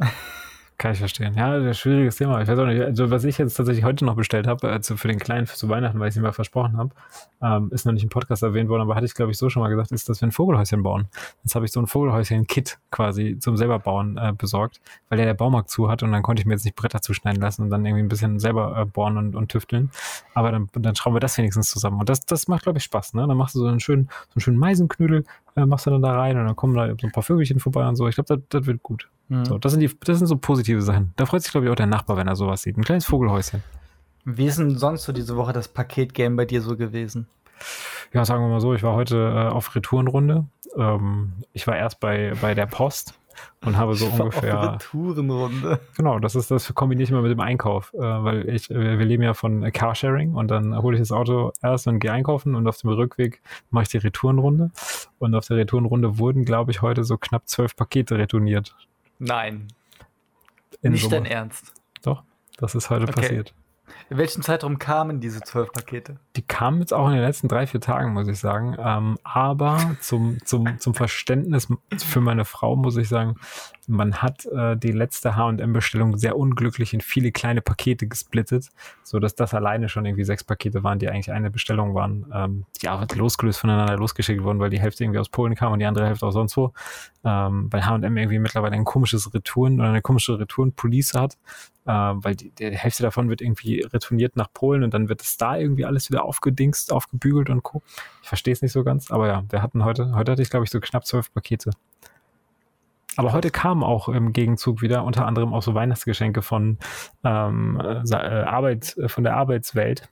Kann 0.76 0.93
ich 0.93 0.99
verstehen. 0.99 1.35
Ja, 1.37 1.53
das 1.53 1.62
ist 1.62 1.69
ein 1.69 1.75
schwieriges 1.75 2.17
Thema. 2.17 2.41
Ich 2.43 2.49
weiß 2.49 2.59
auch 2.59 2.67
nicht, 2.67 2.82
also 2.82 3.11
was 3.11 3.23
ich 3.25 3.38
jetzt 3.38 3.55
tatsächlich 3.55 3.85
heute 3.85 4.05
noch 4.05 4.17
bestellt 4.17 4.49
habe, 4.49 4.69
also 4.69 4.97
für 4.97 5.06
den 5.06 5.21
Kleinen 5.21 5.47
zu 5.47 5.69
Weihnachten, 5.69 6.00
weil 6.00 6.09
ich 6.09 6.12
es 6.12 6.17
ihm 6.17 6.23
mal 6.23 6.32
versprochen 6.32 6.76
habe, 6.76 6.91
ähm, 7.41 7.71
ist 7.73 7.87
noch 7.87 7.93
nicht 7.93 8.03
im 8.03 8.09
Podcast 8.09 8.43
erwähnt 8.43 8.69
worden, 8.69 8.82
aber 8.82 8.97
hatte 8.97 9.06
ich 9.06 9.15
glaube 9.15 9.31
ich 9.31 9.38
so 9.38 9.49
schon 9.49 9.62
mal 9.62 9.69
gesagt, 9.69 9.93
ist, 9.93 10.09
dass 10.09 10.21
wir 10.21 10.29
ein 10.29 10.32
Vogelhäuschen 10.32 10.82
bauen. 10.82 11.06
Jetzt 11.44 11.55
habe 11.55 11.65
ich 11.65 11.71
so 11.71 11.79
ein 11.79 11.87
Vogelhäuschen-Kit 11.87 12.79
quasi 12.91 13.38
zum 13.38 13.56
selber 13.56 13.79
bauen 13.79 14.19
äh, 14.19 14.32
besorgt, 14.37 14.81
weil 15.09 15.19
der 15.19 15.26
der 15.26 15.35
Baumarkt 15.35 15.71
zu 15.71 15.88
hat 15.88 16.03
und 16.03 16.11
dann 16.11 16.23
konnte 16.23 16.41
ich 16.41 16.47
mir 16.47 16.55
jetzt 16.55 16.65
nicht 16.65 16.77
Bretter 16.77 17.00
zuschneiden 17.00 17.41
lassen 17.41 17.62
und 17.62 17.70
dann 17.70 17.85
irgendwie 17.87 18.03
ein 18.03 18.09
bisschen 18.09 18.41
selber 18.41 18.77
äh, 18.77 18.85
bohren 18.85 19.17
und, 19.17 19.37
und 19.37 19.50
tüfteln. 19.50 19.91
Aber 20.35 20.50
dann, 20.50 20.69
dann 20.73 20.97
schrauben 20.97 21.15
wir 21.15 21.20
das 21.20 21.38
wenigstens 21.38 21.70
zusammen. 21.70 22.00
Und 22.00 22.09
das, 22.09 22.20
das 22.20 22.49
macht, 22.49 22.65
glaube 22.65 22.79
ich, 22.79 22.85
Spaß. 22.85 23.15
Ne? 23.15 23.27
Dann 23.27 23.37
machst 23.37 23.55
du 23.55 23.61
so 23.61 23.67
einen 23.67 23.81
schönen, 23.81 24.09
so 24.29 24.37
einen 24.37 24.41
schönen 24.41 24.59
Meisenknödel, 24.59 25.25
äh, 25.56 25.67
machst 25.67 25.87
du 25.87 25.91
dann 25.91 26.03
da 26.03 26.17
rein 26.17 26.39
und 26.39 26.47
dann 26.47 26.56
kommen 26.56 26.75
da 26.75 26.89
so 26.89 27.06
ein 27.06 27.12
paar 27.12 27.23
Vögelchen 27.23 27.61
vorbei 27.61 27.87
und 27.87 27.97
so. 27.97 28.09
Ich 28.09 28.17
glaube, 28.17 28.43
das, 28.49 28.67
wird 28.67 28.83
gut. 28.83 29.09
Mhm. 29.29 29.45
So, 29.45 29.59
das 29.59 29.73
sind 29.73 29.81
die, 29.81 29.91
das 30.05 30.19
sind 30.19 30.27
so 30.27 30.37
positive 30.37 30.83
Sachen. 30.83 31.12
Da 31.17 31.27
freut 31.27 31.43
sich, 31.43 31.53
glaube 31.53 31.67
ich, 31.67 31.73
auch 31.73 31.77
der 31.77 31.87
Nachbar, 31.87 32.17
wenn 32.17 32.29
er 32.29 32.37
sowas 32.37 32.62
sieht. 32.62 32.77
Ein 32.77 32.85
kleines 32.85 33.05
Vogelhäuschen. 33.05 33.62
Wie 34.25 34.47
ist 34.47 34.59
denn 34.59 34.77
sonst 34.77 35.05
so 35.05 35.12
diese 35.12 35.37
Woche 35.37 35.53
das 35.53 35.69
Paketgame 35.69 36.37
bei 36.37 36.45
dir 36.45 36.62
so 36.62 36.77
gewesen? 36.77 37.29
Ja, 38.12 38.25
sagen 38.25 38.43
wir 38.43 38.49
mal 38.49 38.61
so, 38.61 38.75
ich 38.75 38.83
war 38.83 38.95
heute 38.95 39.17
äh, 39.17 39.49
auf 39.49 39.75
Retourenrunde. 39.75 40.47
Ähm, 40.77 41.33
ich 41.53 41.67
war 41.67 41.77
erst 41.77 42.01
bei, 42.01 42.33
bei 42.41 42.55
der 42.55 42.67
Post 42.67 43.19
und 43.64 43.76
habe 43.76 43.94
so 43.94 44.06
ungefähr. 44.19 44.78
Tourenrunde. 44.78 45.81
Genau, 45.96 46.19
das 46.19 46.34
ist 46.34 46.50
das 46.50 46.75
kombiniere 46.75 47.04
ich 47.04 47.10
immer 47.10 47.22
mit 47.22 47.31
dem 47.31 47.40
Einkauf, 47.40 47.92
äh, 47.94 47.98
weil 47.98 48.48
ich 48.48 48.70
wir 48.70 48.96
leben 48.96 49.22
ja 49.22 49.34
von 49.34 49.70
Carsharing 49.72 50.34
und 50.34 50.48
dann 50.50 50.76
hole 50.81 50.96
ich 50.96 51.00
das 51.00 51.12
Auto 51.12 51.52
erst 51.62 51.86
und 51.86 51.98
gehe 51.98 52.12
einkaufen 52.12 52.54
und 52.54 52.66
auf 52.66 52.78
dem 52.78 52.90
Rückweg 52.90 53.40
mache 53.70 53.84
ich 53.84 53.88
die 53.90 53.98
Retourenrunde 53.98 54.70
und 55.19 55.34
auf 55.34 55.46
der 55.46 55.56
Retourenrunde 55.56 56.19
wurden 56.19 56.44
glaube 56.44 56.70
ich 56.70 56.82
heute 56.82 57.04
so 57.04 57.16
knapp 57.16 57.48
zwölf 57.48 57.76
Pakete 57.76 58.19
retourniert. 58.19 58.75
Nein. 59.19 59.69
In 60.82 60.92
Nicht 60.92 61.02
Summe. 61.02 61.16
dein 61.16 61.26
Ernst. 61.26 61.72
Doch, 62.02 62.22
das 62.58 62.75
ist 62.75 62.90
heute 62.90 63.04
okay. 63.04 63.12
passiert. 63.12 63.54
In 64.10 64.19
welchem 64.19 64.42
Zeitraum 64.42 64.78
kamen 64.78 65.20
diese 65.20 65.40
zwölf 65.40 65.72
Pakete? 65.72 66.16
Die 66.36 66.42
kamen 66.42 66.81
jetzt 66.81 66.92
auch 66.92 67.06
in 67.08 67.14
den 67.14 67.22
letzten 67.22 67.48
drei, 67.48 67.66
vier 67.66 67.81
Tagen, 67.81 68.12
muss 68.12 68.26
ich 68.26 68.38
sagen. 68.38 68.76
Ähm, 68.78 69.19
aber 69.22 69.96
zum, 70.00 70.38
zum, 70.44 70.81
zum 70.81 70.94
Verständnis 70.94 71.69
für 71.96 72.20
meine 72.20 72.44
Frau 72.44 72.75
muss 72.75 72.96
ich 72.96 73.08
sagen, 73.08 73.36
man 73.86 74.22
hat 74.22 74.46
äh, 74.46 74.76
die 74.76 74.92
letzte 74.92 75.36
H&M-Bestellung 75.36 76.16
sehr 76.16 76.36
unglücklich 76.36 76.94
in 76.94 77.00
viele 77.00 77.32
kleine 77.32 77.60
Pakete 77.60 78.06
gesplittet, 78.06 78.69
so 79.02 79.19
dass 79.19 79.34
das 79.34 79.54
alleine 79.54 79.88
schon 79.88 80.04
irgendwie 80.06 80.25
sechs 80.25 80.44
Pakete 80.44 80.82
waren, 80.82 80.98
die 80.98 81.08
eigentlich 81.08 81.32
eine 81.32 81.50
Bestellung 81.50 81.94
waren, 81.94 82.26
ähm, 82.32 82.66
die 82.81 82.88
aber 82.88 83.06
losgelöst 83.14 83.60
voneinander 83.60 83.96
losgeschickt 83.96 84.42
wurden, 84.42 84.58
weil 84.58 84.70
die 84.70 84.81
Hälfte 84.81 85.04
irgendwie 85.04 85.20
aus 85.20 85.28
Polen 85.28 85.54
kam 85.54 85.72
und 85.72 85.78
die 85.78 85.86
andere 85.86 86.06
Hälfte 86.06 86.26
auch 86.26 86.32
sonst 86.32 86.56
wo. 86.56 86.72
Ähm, 87.25 87.69
weil 87.70 87.86
H&M 87.86 88.16
irgendwie 88.16 88.38
mittlerweile 88.38 88.75
ein 88.75 88.84
komisches 88.84 89.32
Retouren 89.32 89.81
oder 89.81 89.88
eine 89.88 90.02
komische 90.02 90.38
Retourenpolice 90.38 91.19
hat, 91.19 91.38
äh, 91.86 91.90
weil 91.90 92.34
die, 92.34 92.50
die 92.50 92.70
Hälfte 92.76 93.02
davon 93.02 93.28
wird 93.28 93.40
irgendwie 93.40 93.81
retourniert 93.81 94.36
nach 94.36 94.52
Polen 94.52 94.82
und 94.82 94.94
dann 94.94 95.08
wird 95.08 95.22
es 95.22 95.36
da 95.36 95.56
irgendwie 95.56 95.84
alles 95.84 96.10
wieder 96.10 96.24
aufgedingst, 96.25 96.93
aufgebügelt 96.93 97.50
und 97.50 97.62
co. 97.62 97.82
Ich 98.23 98.29
verstehe 98.29 98.53
es 98.53 98.62
nicht 98.62 98.73
so 98.73 98.85
ganz, 98.85 99.11
aber 99.11 99.29
ja, 99.29 99.44
wir 99.50 99.62
hatten 99.62 99.85
heute, 99.85 100.15
heute 100.15 100.32
hatte 100.32 100.43
ich 100.43 100.50
glaube 100.50 100.65
ich 100.65 100.71
so 100.71 100.81
knapp 100.81 101.06
zwölf 101.06 101.32
Pakete. 101.32 101.71
Aber 103.17 103.32
heute 103.32 103.50
kamen 103.50 103.82
auch 103.82 104.09
im 104.09 104.32
Gegenzug 104.32 104.82
wieder 104.82 105.05
unter 105.05 105.26
anderem 105.26 105.55
auch 105.55 105.62
so 105.62 105.75
Weihnachtsgeschenke 105.75 106.43
von 106.43 106.79
ähm, 107.23 107.81
äh, 107.81 108.15
Arbeit, 108.15 108.97
äh, 108.99 109.09
von 109.09 109.25
der 109.25 109.37
Arbeitswelt, 109.37 110.09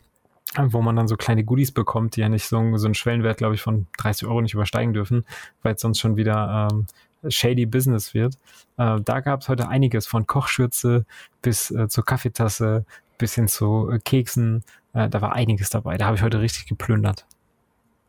wo 0.56 0.82
man 0.82 0.97
dann 0.97 1.09
so 1.09 1.17
kleine 1.17 1.44
Goodies 1.44 1.73
bekommt, 1.73 2.17
die 2.17 2.20
ja 2.20 2.29
nicht 2.29 2.47
so, 2.47 2.76
so 2.76 2.87
einen 2.87 2.94
Schwellenwert, 2.94 3.38
glaube 3.38 3.55
ich, 3.55 3.62
von 3.62 3.87
30 3.99 4.29
Euro 4.29 4.41
nicht 4.41 4.55
übersteigen 4.55 4.93
dürfen, 4.93 5.25
weil 5.62 5.75
es 5.75 5.81
sonst 5.81 5.99
schon 5.99 6.17
wieder 6.17 6.69
ähm, 6.70 6.87
shady 7.29 7.67
Business 7.67 8.15
wird. 8.15 8.35
Äh, 8.76 9.00
da 9.00 9.20
gab 9.20 9.41
es 9.41 9.49
heute 9.49 9.69
einiges 9.69 10.06
von 10.06 10.26
Kochschürze 10.26 11.05
bis 11.41 11.70
äh, 11.70 11.88
zur 11.88 12.05
Kaffeetasse 12.05 12.85
bis 13.22 13.36
hin 13.36 13.46
zu 13.46 13.88
äh, 13.88 14.00
Keksen. 14.00 14.64
Äh, 14.93 15.08
da 15.08 15.22
war 15.22 15.32
einiges 15.32 15.70
dabei. 15.70 15.96
Da 15.96 16.06
habe 16.06 16.17
ich 16.17 16.22
heute 16.22 16.41
richtig 16.41 16.67
geplündert. 16.67 17.24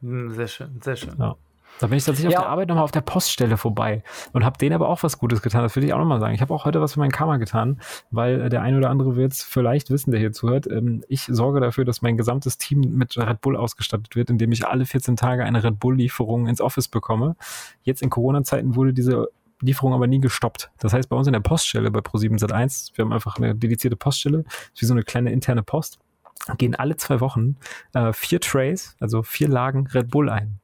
Hm, 0.02 0.32
sehr 0.32 0.48
schön, 0.48 0.82
sehr 0.82 0.96
schön. 0.96 1.16
Ja. 1.20 1.36
Da 1.80 1.88
bin 1.88 1.98
ich 1.98 2.04
tatsächlich 2.04 2.34
ja. 2.34 2.40
auf 2.40 2.46
der 2.46 2.52
Arbeit 2.52 2.68
nochmal 2.68 2.84
auf 2.84 2.92
der 2.92 3.02
Poststelle 3.02 3.58
vorbei 3.58 4.04
und 4.32 4.44
habe 4.44 4.58
denen 4.58 4.74
aber 4.74 4.90
auch 4.90 5.04
was 5.04 5.20
Gutes 5.20 5.42
getan. 5.42 5.62
Das 5.62 5.76
will 5.76 5.84
ich 5.84 5.94
auch 5.94 6.00
nochmal 6.00 6.20
sagen. 6.20 6.34
Ich 6.34 6.42
habe 6.42 6.54
auch 6.54 6.66
heute 6.66 6.82
was 6.82 6.94
für 6.94 7.00
meinen 7.00 7.12
Kammer 7.12 7.38
getan, 7.38 7.80
weil 8.10 8.42
äh, 8.42 8.50
der 8.50 8.64
ein 8.64 8.76
oder 8.76 8.90
andere 8.90 9.16
wird 9.16 9.34
es 9.34 9.44
vielleicht 9.44 9.92
wissen, 9.92 10.10
der 10.10 10.20
hier 10.20 10.32
zuhört. 10.32 10.66
Ähm, 10.68 11.04
ich 11.08 11.26
sorge 11.26 11.60
dafür, 11.60 11.86
dass 11.86 12.02
mein 12.02 12.18
gesamtes 12.18 12.58
Team 12.58 12.82
mit 12.82 13.16
Red 13.18 13.42
Bull 13.42 13.56
ausgestattet 13.56 14.16
wird, 14.16 14.32
indem 14.32 14.52
ich 14.52 14.66
alle 14.68 14.86
14 14.86 15.16
Tage 15.16 15.44
eine 15.44 15.64
Red 15.64 15.80
Bull-Lieferung 15.80 16.48
ins 16.48 16.60
Office 16.60 16.88
bekomme. 16.88 17.36
Jetzt 17.84 18.02
in 18.02 18.10
Corona-Zeiten 18.10 18.76
wurde 18.76 18.94
diese 18.94 19.30
Lieferung 19.66 19.94
aber 19.94 20.08
nie 20.08 20.20
gestoppt. 20.20 20.72
Das 20.80 20.94
heißt, 20.94 21.10
bei 21.10 21.16
uns 21.16 21.28
in 21.28 21.34
der 21.34 21.40
Poststelle 21.40 21.92
bei 21.92 22.00
Pro7 22.00 22.40
Sat1, 22.40 22.92
wir 22.96 23.06
haben 23.06 23.14
einfach 23.14 23.38
eine 23.38 23.56
dedizierte 23.56 23.96
Poststelle, 23.96 24.44
wie 24.78 24.86
so 24.86 24.94
eine 24.94 25.04
kleine 25.04 25.32
interne 25.32 25.64
Post, 25.64 26.00
gehen 26.58 26.76
alle 26.76 26.96
zwei 26.98 27.20
Wochen 27.20 27.56
äh, 27.94 28.14
vier 28.14 28.40
Trays, 28.40 28.96
also 29.00 29.24
vier 29.24 29.48
Lagen 29.48 29.88
Red 29.88 30.10
Bull 30.10 30.30
ein. 30.30 30.60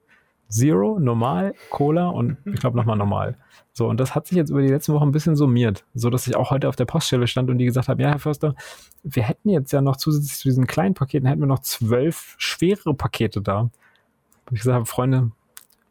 Zero, 0.49 0.99
normal, 0.99 1.53
Cola 1.69 2.07
und 2.09 2.37
ich 2.45 2.59
glaube 2.59 2.75
nochmal 2.75 2.97
normal. 2.97 3.37
So, 3.71 3.87
und 3.87 3.99
das 3.99 4.15
hat 4.15 4.25
sich 4.25 4.35
jetzt 4.35 4.49
über 4.49 4.61
die 4.61 4.67
letzten 4.67 4.93
Wochen 4.93 5.09
ein 5.09 5.11
bisschen 5.11 5.35
summiert, 5.35 5.85
so 5.93 6.09
dass 6.09 6.25
ich 6.25 6.35
auch 6.35 6.49
heute 6.49 6.67
auf 6.67 6.75
der 6.75 6.85
Poststelle 6.85 7.27
stand 7.27 7.51
und 7.51 7.59
die 7.59 7.65
gesagt 7.65 7.87
haben, 7.87 7.99
ja, 7.99 8.09
Herr 8.09 8.19
Förster, 8.19 8.55
wir 9.03 9.23
hätten 9.23 9.49
jetzt 9.49 9.71
ja 9.71 9.81
noch 9.81 9.95
zusätzlich 9.95 10.35
zu 10.37 10.47
diesen 10.47 10.65
kleinen 10.65 10.95
Paketen, 10.95 11.27
hätten 11.27 11.41
wir 11.41 11.47
noch 11.47 11.59
zwölf 11.59 12.35
schwerere 12.39 12.95
Pakete 12.95 13.41
da. 13.41 13.59
Und 13.59 13.71
ich 14.53 14.61
gesagt 14.61 14.75
habe, 14.75 14.85
Freunde, 14.87 15.31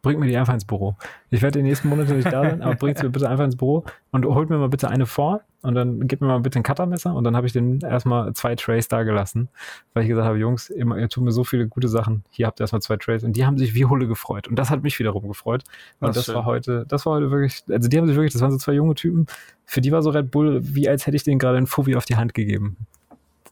bringt 0.01 0.19
mir 0.19 0.27
die 0.27 0.37
einfach 0.37 0.53
ins 0.53 0.65
Büro. 0.65 0.95
Ich 1.29 1.41
werde 1.41 1.59
die 1.59 1.63
nächsten 1.63 1.89
Monate 1.89 2.13
nicht 2.13 2.31
da 2.31 2.43
sein, 2.43 2.61
aber 2.61 2.75
bringt 2.75 2.97
sie 2.97 3.05
mir 3.05 3.09
bitte 3.09 3.29
einfach 3.29 3.45
ins 3.45 3.57
Büro 3.57 3.85
und 4.11 4.25
holt 4.25 4.49
mir 4.49 4.57
mal 4.57 4.69
bitte 4.69 4.89
eine 4.89 5.05
vor 5.05 5.41
und 5.61 5.75
dann 5.75 6.07
gebt 6.07 6.21
mir 6.21 6.27
mal 6.27 6.39
bitte 6.39 6.59
ein 6.59 6.63
Cuttermesser 6.63 7.13
und 7.13 7.23
dann 7.23 7.35
habe 7.35 7.47
ich 7.47 7.53
den 7.53 7.81
erstmal 7.81 8.33
zwei 8.33 8.55
Trays 8.55 8.87
da 8.87 9.03
gelassen, 9.03 9.49
weil 9.93 10.03
ich 10.03 10.09
gesagt 10.09 10.27
habe, 10.27 10.37
Jungs, 10.37 10.69
ihr, 10.69 10.85
ihr 10.95 11.09
tut 11.09 11.23
mir 11.23 11.31
so 11.31 11.43
viele 11.43 11.67
gute 11.67 11.87
Sachen. 11.87 12.23
Hier 12.29 12.47
habt 12.47 12.59
ihr 12.59 12.63
erstmal 12.63 12.81
zwei 12.81 12.97
Trays 12.97 13.23
und 13.23 13.33
die 13.33 13.45
haben 13.45 13.57
sich 13.57 13.73
wie 13.73 13.85
Hulle 13.85 14.07
gefreut 14.07 14.47
und 14.47 14.57
das 14.57 14.69
hat 14.69 14.83
mich 14.83 14.97
wiederum 14.99 15.27
gefreut. 15.27 15.63
Und 15.99 16.15
das, 16.15 16.25
das 16.25 16.35
war 16.35 16.45
heute, 16.45 16.85
das 16.87 17.05
war 17.05 17.13
heute 17.13 17.29
wirklich, 17.31 17.63
also 17.69 17.89
die 17.89 17.97
haben 17.97 18.07
sich 18.07 18.15
wirklich, 18.15 18.33
das 18.33 18.41
waren 18.41 18.51
so 18.51 18.57
zwei 18.57 18.73
junge 18.73 18.95
Typen, 18.95 19.27
für 19.65 19.81
die 19.81 19.91
war 19.91 20.01
so 20.01 20.09
Red 20.11 20.31
Bull, 20.31 20.61
wie 20.63 20.87
als 20.87 21.05
hätte 21.05 21.17
ich 21.17 21.23
denen 21.23 21.39
gerade 21.39 21.57
einen 21.57 21.67
Fuffi 21.67 21.95
auf 21.95 22.05
die 22.05 22.15
Hand 22.15 22.33
gegeben. 22.33 22.77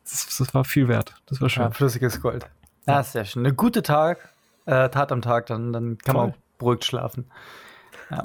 Das, 0.03 0.37
das 0.37 0.53
war 0.53 0.63
viel 0.63 0.87
wert. 0.87 1.15
Das 1.25 1.41
war 1.41 1.49
schön. 1.49 1.63
Ja, 1.63 1.71
flüssiges 1.71 2.21
Gold. 2.21 2.47
Ja, 2.87 3.03
sehr 3.03 3.25
schön. 3.25 3.45
Eine 3.45 3.53
gute 3.53 3.83
Tag, 3.83 4.29
äh, 4.67 4.89
Tat 4.89 5.11
am 5.11 5.21
Tag, 5.21 5.47
dann, 5.47 5.73
dann 5.73 5.97
kann 5.97 6.15
Voll. 6.15 6.25
man 6.25 6.31
auch 6.33 6.37
beruhigt 6.59 6.85
schlafen. 6.85 7.25
Ja. 8.11 8.23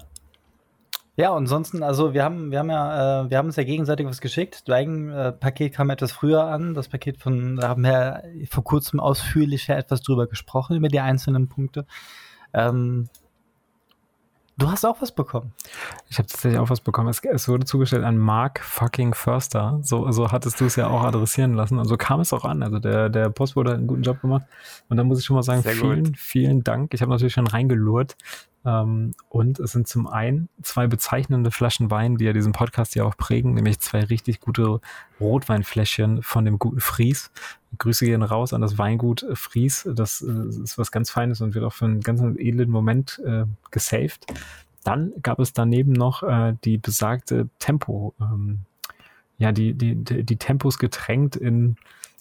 Ja, 1.15 1.31
und 1.31 1.43
ansonsten, 1.43 1.83
also 1.83 2.15
wir 2.15 2.25
haben, 2.25 2.51
wir 2.51 2.59
haben 2.59 2.71
ja, 2.71 3.25
äh, 3.25 3.31
wir 3.31 3.37
haben 3.37 3.47
uns 3.47 3.57
ja 3.57 3.65
gegenseitig 3.65 4.07
was 4.07 4.23
geschickt. 4.23 4.67
Dein 4.67 5.11
äh, 5.11 5.31
Paket 5.33 5.75
kam 5.75 5.91
etwas 5.91 6.11
früher 6.11 6.45
an. 6.45 6.73
Das 6.73 6.89
Paket 6.89 7.19
von, 7.19 7.57
da 7.57 7.69
haben 7.69 7.83
wir 7.83 8.23
vor 8.51 8.65
kurzem 8.65 8.99
ausführlicher 8.99 9.77
etwas 9.77 10.01
drüber 10.01 10.27
gesprochen, 10.27 10.75
über 10.75 10.89
die 10.89 11.01
einzelnen 11.01 11.49
Punkte. 11.51 11.85
Ähm, 12.55 13.11
Du 14.59 14.71
hast 14.71 14.85
auch 14.85 15.01
was 15.01 15.13
bekommen. 15.13 15.53
Ich 16.11 16.19
habe 16.19 16.29
tatsächlich 16.29 16.59
auch 16.59 16.69
was 16.69 16.81
bekommen. 16.81 17.09
Es, 17.09 17.21
es, 17.25 17.49
wurde 17.49 17.65
zugestellt 17.65 18.05
an 18.05 18.19
Mark 18.19 18.61
fucking 18.61 19.15
Förster. 19.15 19.79
So, 19.83 20.11
so 20.13 20.31
hattest 20.31 20.61
du 20.61 20.67
es 20.67 20.77
ja 20.77 20.89
auch 20.89 21.03
adressieren 21.03 21.55
lassen. 21.55 21.79
Und 21.79 21.87
so 21.87 21.97
kam 21.97 22.21
es 22.21 22.33
auch 22.33 22.45
an. 22.45 22.63
Also 22.63 22.79
der, 22.79 23.09
der 23.09 23.31
Postbote 23.31 23.71
hat 23.71 23.79
einen 23.79 23.87
guten 23.87 24.03
Job 24.03 24.21
gemacht. 24.21 24.45
Und 24.89 24.99
da 24.99 25.05
muss 25.05 25.19
ich 25.19 25.25
schon 25.25 25.37
mal 25.37 25.43
sagen, 25.43 25.63
Sehr 25.63 25.73
vielen, 25.73 26.05
gut. 26.05 26.19
vielen 26.19 26.65
Dank. 26.65 26.93
Ich 26.93 27.01
habe 27.01 27.11
natürlich 27.11 27.33
schon 27.33 27.47
reingelurrt. 27.47 28.17
Ähm, 28.65 29.15
und 29.29 29.59
es 29.59 29.73
sind 29.73 29.89
zum 29.89 30.07
einen 30.07 30.49
zwei 30.63 30.87
bezeichnende 30.87 31.51
Flaschen 31.51 31.91
Wein, 31.91 32.17
die 32.17 32.27
ja 32.27 32.33
diesen 32.33 32.53
Podcast 32.53 32.95
ja 32.95 33.05
auch 33.05 33.17
prägen, 33.17 33.55
nämlich 33.55 33.81
zwei 33.81 34.05
richtig 34.05 34.41
gute 34.41 34.81
Rotweinfläschchen 35.21 36.23
von 36.23 36.45
dem 36.45 36.59
guten 36.59 36.81
Fries. 36.81 37.31
Grüße 37.83 38.05
gehen 38.05 38.23
raus 38.23 38.53
an 38.53 38.61
das 38.61 38.79
Weingut 38.79 39.27
Fries. 39.35 39.89
Das 39.93 40.23
äh, 40.23 40.63
ist 40.63 40.79
was 40.79 40.93
ganz 40.93 41.11
Feines 41.11 41.41
und 41.41 41.55
wird 41.55 41.65
auch 41.65 41.73
für 41.73 41.85
einen 41.85 42.01
ganz 42.01 42.21
edlen 42.21 42.71
Moment 42.71 43.21
äh, 43.25 43.45
gesaved. 43.71 44.27
Dann 44.85 45.13
gab 45.23 45.39
es 45.41 45.53
daneben 45.53 45.93
noch 45.93 46.23
äh, 46.23 46.55
die 46.65 46.79
besagte 46.79 47.49
Tempo, 47.59 48.15
ähm, 48.21 48.61
ja, 49.39 49.53
die, 49.53 49.75
die, 49.75 49.97
die, 49.97 50.25
die 50.25 50.37
Tempos 50.37 50.79
getränkt 50.79 51.37
in 51.37 51.77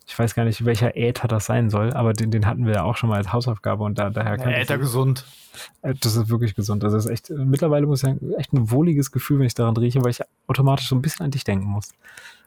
ich 0.07 0.19
weiß 0.19 0.35
gar 0.35 0.43
nicht, 0.43 0.65
welcher 0.65 0.97
Äther 0.97 1.29
das 1.29 1.45
sein 1.45 1.69
soll, 1.69 1.93
aber 1.93 2.11
den, 2.11 2.31
den 2.31 2.45
hatten 2.45 2.65
wir 2.65 2.73
ja 2.73 2.83
auch 2.83 2.97
schon 2.97 3.07
mal 3.07 3.17
als 3.17 3.31
Hausaufgabe 3.31 3.83
und 3.83 3.97
da, 3.97 4.09
daher 4.09 4.37
kann 4.37 4.51
ja, 4.51 4.57
Äther 4.57 4.77
gesund. 4.77 5.25
Äh, 5.83 5.93
das 6.01 6.17
ist 6.17 6.27
wirklich 6.27 6.53
gesund. 6.53 6.83
Das 6.83 6.93
ist 6.93 7.05
echt, 7.05 7.29
mittlerweile 7.29 7.85
muss 7.85 7.99
ich 7.99 8.09
sagen, 8.09 8.33
echt 8.33 8.51
ein 8.51 8.71
wohliges 8.71 9.11
Gefühl, 9.11 9.39
wenn 9.39 9.45
ich 9.45 9.53
daran 9.53 9.77
rieche, 9.77 10.03
weil 10.03 10.11
ich 10.11 10.19
automatisch 10.47 10.89
so 10.89 10.95
ein 10.95 11.01
bisschen 11.01 11.23
an 11.23 11.31
dich 11.31 11.45
denken 11.45 11.65
muss. 11.65 11.93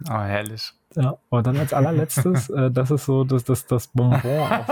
Oh, 0.06 0.12
herrlich. 0.12 0.74
Ja, 0.96 1.18
und 1.28 1.46
dann 1.46 1.56
als 1.56 1.72
allerletztes, 1.72 2.50
äh, 2.50 2.70
das 2.70 2.90
ist 2.90 3.06
so 3.06 3.24
das, 3.24 3.44
das, 3.44 3.66
das 3.66 3.88
Bonbon, 3.88 4.20
auf, 4.22 4.66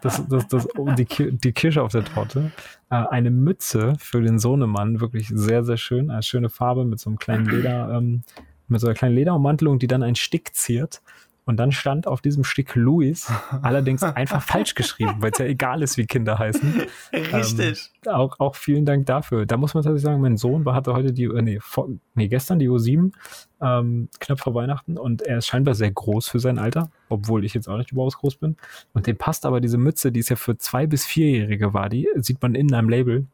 das, 0.00 0.26
das, 0.28 0.48
das, 0.48 0.68
oh, 0.76 0.90
die, 0.92 1.06
die 1.32 1.52
Kirsche 1.52 1.82
auf 1.82 1.92
der 1.92 2.04
Torte. 2.04 2.52
Äh, 2.90 2.94
eine 2.94 3.30
Mütze 3.30 3.94
für 3.98 4.20
den 4.20 4.38
Sohnemann, 4.38 5.00
wirklich 5.00 5.28
sehr, 5.28 5.64
sehr 5.64 5.76
schön. 5.76 6.10
Eine 6.10 6.22
schöne 6.22 6.48
Farbe 6.48 6.84
mit 6.84 7.00
so 7.00 7.10
einem 7.10 7.18
kleinen 7.18 7.46
Leder, 7.46 7.92
ähm, 7.96 8.22
mit 8.68 8.80
so 8.80 8.86
einer 8.86 8.94
kleinen 8.94 9.14
Lederummantelung, 9.14 9.78
die 9.78 9.88
dann 9.88 10.02
einen 10.02 10.16
Stick 10.16 10.54
ziert. 10.54 11.02
Und 11.44 11.56
dann 11.56 11.72
stand 11.72 12.06
auf 12.06 12.20
diesem 12.20 12.44
Stück 12.44 12.76
Louis, 12.76 13.30
allerdings 13.62 14.02
einfach 14.04 14.42
falsch 14.42 14.74
geschrieben, 14.74 15.16
weil 15.18 15.32
es 15.32 15.38
ja 15.38 15.46
egal 15.46 15.82
ist, 15.82 15.96
wie 15.96 16.06
Kinder 16.06 16.38
heißen. 16.38 16.82
Richtig. 17.12 17.90
Ähm, 18.06 18.12
auch, 18.12 18.38
auch 18.38 18.54
vielen 18.54 18.86
Dank 18.86 19.06
dafür. 19.06 19.44
Da 19.44 19.56
muss 19.56 19.74
man 19.74 19.82
tatsächlich 19.82 20.04
sagen, 20.04 20.20
mein 20.20 20.36
Sohn 20.36 20.64
war, 20.64 20.74
hatte 20.74 20.92
heute 20.94 21.12
die, 21.12 21.24
äh, 21.24 21.42
nee, 21.42 21.58
vor, 21.60 21.88
nee 22.14 22.28
gestern 22.28 22.60
die 22.60 22.68
U7, 22.68 23.12
ähm, 23.60 24.08
knapp 24.20 24.38
vor 24.38 24.54
Weihnachten 24.54 24.96
und 24.96 25.22
er 25.22 25.38
ist 25.38 25.46
scheinbar 25.46 25.74
sehr 25.74 25.90
groß 25.90 26.28
für 26.28 26.38
sein 26.38 26.58
Alter, 26.58 26.90
obwohl 27.08 27.44
ich 27.44 27.54
jetzt 27.54 27.68
auch 27.68 27.76
nicht 27.76 27.90
überaus 27.90 28.18
groß 28.18 28.36
bin. 28.36 28.56
Und 28.92 29.08
dem 29.08 29.16
passt 29.16 29.44
aber 29.44 29.60
diese 29.60 29.78
Mütze, 29.78 30.12
die 30.12 30.20
ist 30.20 30.28
ja 30.28 30.36
für 30.36 30.56
zwei- 30.58 30.86
bis 30.86 31.04
vierjährige 31.04 31.74
war, 31.74 31.88
die 31.88 32.08
sieht 32.16 32.40
man 32.40 32.54
in 32.54 32.72
einem 32.72 32.88
Label, 32.88 33.26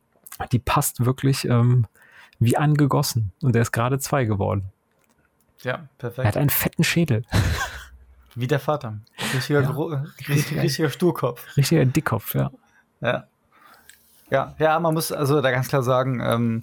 die 0.53 0.59
passt 0.59 1.05
wirklich 1.05 1.45
ähm, 1.45 1.87
wie 2.39 2.57
angegossen. 2.57 3.33
Und 3.43 3.55
er 3.55 3.63
ist 3.63 3.73
gerade 3.73 3.99
zwei 3.99 4.25
geworden. 4.25 4.65
Ja, 5.63 5.89
perfekt. 5.99 6.25
Er 6.25 6.29
hat 6.29 6.37
einen 6.37 6.51
fetten 6.51 6.85
Schädel. 6.85 7.25
Wie 8.39 8.47
der 8.47 8.61
Vater. 8.61 9.01
Richtiger, 9.35 9.63
ja. 9.63 10.05
richtiger, 10.29 10.63
richtiger 10.63 10.91
Sturkopf. 10.91 11.57
Richtiger 11.57 11.85
Dickkopf, 11.85 12.35
ja. 12.35 12.51
Ja. 13.01 13.25
Ja, 14.31 14.55
ja, 14.59 14.79
man 14.79 14.95
muss 14.95 15.11
also 15.11 15.41
da 15.41 15.51
ganz 15.51 15.69
klar 15.69 15.83
sagen, 15.83 16.21
ähm, 16.23 16.61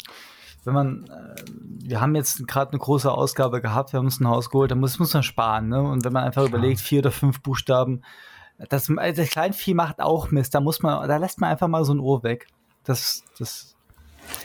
wenn 0.63 0.73
man, 0.73 1.05
äh, 1.05 1.41
wir 1.83 1.99
haben 1.99 2.15
jetzt 2.15 2.47
gerade 2.47 2.71
eine 2.71 2.79
große 2.79 3.11
Ausgabe 3.11 3.59
gehabt, 3.59 3.91
wir 3.91 3.97
haben 3.97 4.05
uns 4.05 4.19
ein 4.19 4.27
Haus 4.27 4.49
geholt, 4.49 4.71
dann 4.71 4.79
muss, 4.79 4.99
muss 4.99 5.13
man 5.13 5.23
sparen, 5.23 5.69
ne? 5.69 5.81
Und 5.81 6.05
wenn 6.05 6.13
man 6.13 6.23
einfach 6.23 6.43
ja. 6.43 6.47
überlegt, 6.47 6.79
vier 6.79 6.99
oder 6.99 7.11
fünf 7.11 7.41
Buchstaben, 7.41 8.03
das, 8.69 8.87
das 8.87 9.29
Kleinvieh 9.29 9.73
macht 9.73 9.99
auch 9.99 10.31
Mist, 10.31 10.55
da 10.55 10.61
muss 10.61 10.81
man, 10.81 11.07
da 11.07 11.17
lässt 11.17 11.41
man 11.41 11.49
einfach 11.49 11.67
mal 11.67 11.83
so 11.83 11.93
ein 11.93 11.99
Ohr 11.99 12.23
weg. 12.23 12.47
Das, 12.83 13.23
das 13.37 13.74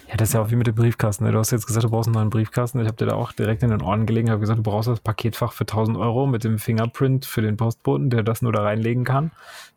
ja, 0.08 0.16
das 0.16 0.30
ist 0.30 0.34
ja 0.34 0.42
auch 0.42 0.50
wie 0.50 0.56
mit 0.56 0.66
dem 0.66 0.74
Briefkasten. 0.74 1.24
Ne? 1.24 1.32
Du 1.32 1.38
hast 1.38 1.50
jetzt 1.50 1.66
gesagt, 1.66 1.84
du 1.84 1.90
brauchst 1.90 2.08
einen 2.08 2.14
neuen 2.14 2.30
Briefkasten. 2.30 2.80
Ich 2.80 2.86
habe 2.86 2.96
dir 2.96 3.06
da 3.06 3.14
auch 3.14 3.32
direkt 3.32 3.62
in 3.62 3.70
den 3.70 3.82
Ohren 3.82 4.06
gelegen, 4.06 4.30
habe 4.30 4.40
gesagt, 4.40 4.58
du 4.58 4.62
brauchst 4.62 4.88
das 4.88 5.00
Paketfach 5.00 5.52
für 5.52 5.64
1000 5.64 5.96
Euro 5.96 6.26
mit 6.26 6.44
dem 6.44 6.58
Fingerprint 6.58 7.26
für 7.26 7.42
den 7.42 7.56
Postboten, 7.56 8.10
der 8.10 8.22
das 8.22 8.42
nur 8.42 8.52
da 8.52 8.62
reinlegen 8.62 9.04
kann. 9.04 9.30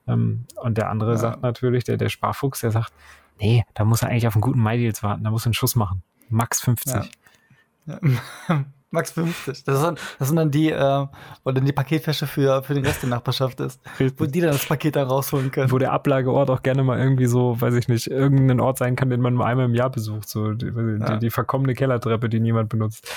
Ähm, 0.07 0.45
und 0.55 0.77
der 0.77 0.89
andere 0.89 1.11
ja. 1.11 1.17
sagt 1.17 1.41
natürlich, 1.41 1.83
der, 1.83 1.97
der 1.97 2.09
Sparfuchs, 2.09 2.61
der 2.61 2.71
sagt, 2.71 2.93
nee, 3.39 3.63
da 3.73 3.85
muss 3.85 4.01
er 4.01 4.09
eigentlich 4.09 4.27
auf 4.27 4.35
einen 4.35 4.41
guten 4.41 4.61
MyDeals 4.61 5.03
warten, 5.03 5.23
da 5.23 5.31
muss 5.31 5.43
er 5.43 5.47
einen 5.47 5.53
Schuss 5.53 5.75
machen. 5.75 6.03
Max 6.29 6.61
50. 6.61 6.93
Ja. 6.93 7.99
Ja. 8.47 8.65
Max 8.93 9.11
50. 9.11 9.63
Das 9.63 9.81
sind, 9.81 9.99
das 10.19 10.27
sind 10.27 10.37
dann 10.37 10.51
die, 10.51 10.69
äh, 10.69 11.07
wo 11.43 11.51
dann 11.51 11.65
die 11.65 11.73
Paketfäsche 11.73 12.27
für, 12.27 12.61
für 12.61 12.75
den 12.75 12.85
Rest 12.85 13.01
der 13.01 13.09
Nachbarschaft 13.09 13.59
ist. 13.59 13.81
Richtig. 13.99 14.19
Wo 14.19 14.25
die 14.27 14.39
dann 14.39 14.51
das 14.51 14.67
Paket 14.67 14.95
dann 14.95 15.07
rausholen 15.07 15.49
können. 15.49 15.71
Wo 15.71 15.79
der 15.79 15.91
Ablageort 15.91 16.51
auch 16.51 16.61
gerne 16.61 16.83
mal 16.83 16.99
irgendwie 16.99 17.25
so, 17.25 17.59
weiß 17.59 17.73
ich 17.73 17.87
nicht, 17.87 18.05
irgendein 18.05 18.59
Ort 18.59 18.77
sein 18.77 18.95
kann, 18.95 19.09
den 19.09 19.19
man 19.19 19.33
mal 19.33 19.45
einmal 19.45 19.65
im 19.65 19.73
Jahr 19.73 19.89
besucht. 19.89 20.29
So 20.29 20.53
die, 20.53 20.67
ja. 20.67 21.13
die, 21.15 21.19
die 21.19 21.29
verkommene 21.31 21.73
Kellertreppe, 21.73 22.29
die 22.29 22.39
niemand 22.39 22.69
benutzt. 22.69 23.11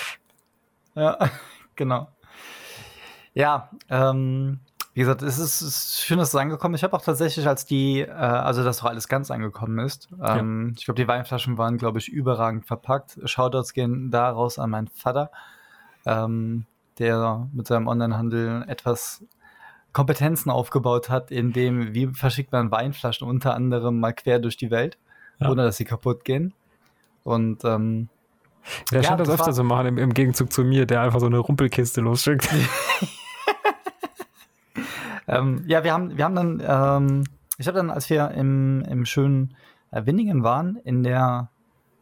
Ja, 0.95 1.29
genau. 1.75 2.07
Ja, 3.35 3.69
ähm, 3.89 4.61
wie 4.95 5.01
gesagt, 5.01 5.21
es 5.21 5.37
ist, 5.37 5.61
ist 5.61 6.01
schön, 6.01 6.17
dass 6.17 6.29
es 6.29 6.35
angekommen 6.35 6.73
ist. 6.73 6.79
Ich 6.79 6.85
habe 6.85 6.97
auch 6.97 7.03
tatsächlich, 7.03 7.47
als 7.47 7.67
die, 7.67 7.99
äh, 7.99 8.09
also 8.09 8.63
dass 8.63 8.81
auch 8.81 8.89
alles 8.89 9.07
ganz 9.07 9.29
angekommen 9.29 9.77
ist, 9.77 10.09
ähm, 10.23 10.69
ja. 10.69 10.73
ich 10.75 10.85
glaube, 10.85 10.99
die 10.99 11.07
Weinflaschen 11.07 11.59
waren, 11.59 11.77
glaube 11.77 11.99
ich, 11.99 12.09
überragend 12.09 12.65
verpackt. 12.65 13.19
Shoutouts 13.25 13.73
gehen 13.73 14.09
daraus 14.09 14.57
an 14.57 14.71
meinen 14.71 14.87
Vater 14.87 15.29
ähm, 16.07 16.65
der 16.97 17.47
mit 17.53 17.67
seinem 17.67 17.87
Onlinehandel 17.87 18.65
etwas 18.67 19.23
Kompetenzen 19.93 20.49
aufgebaut 20.49 21.09
hat, 21.09 21.31
in 21.31 21.53
dem, 21.53 21.93
wie 21.93 22.07
verschickt 22.07 22.51
man 22.51 22.71
Weinflaschen 22.71 23.27
unter 23.27 23.53
anderem 23.53 23.99
mal 23.99 24.13
quer 24.13 24.39
durch 24.39 24.57
die 24.57 24.71
Welt, 24.71 24.97
ja. 25.39 25.49
ohne 25.49 25.63
dass 25.63 25.77
sie 25.77 25.85
kaputt 25.85 26.23
gehen. 26.23 26.53
Und 27.23 27.63
ähm, 27.65 28.09
der 28.91 29.01
ja, 29.01 29.07
scheint 29.07 29.19
das, 29.19 29.27
das 29.27 29.39
öfter 29.39 29.53
zu 29.53 29.63
machen, 29.63 29.87
im, 29.87 29.97
im, 29.97 30.13
Gegenzug 30.13 30.51
zu 30.51 30.63
mir, 30.63 30.85
der 30.85 31.01
einfach 31.01 31.19
so 31.19 31.25
eine 31.25 31.39
Rumpelkiste 31.39 32.01
losschickt. 32.01 32.47
ähm, 35.27 35.63
ja, 35.67 35.83
wir 35.83 35.93
haben, 35.93 36.17
wir 36.17 36.25
haben 36.25 36.35
dann, 36.35 36.63
ähm, 36.65 37.23
ich 37.57 37.67
habe 37.67 37.77
dann, 37.77 37.89
als 37.89 38.09
wir 38.09 38.31
im, 38.31 38.81
im 38.83 39.05
schönen 39.05 39.55
äh, 39.91 40.05
Winningen 40.05 40.43
waren, 40.43 40.77
in 40.77 41.03
der 41.03 41.49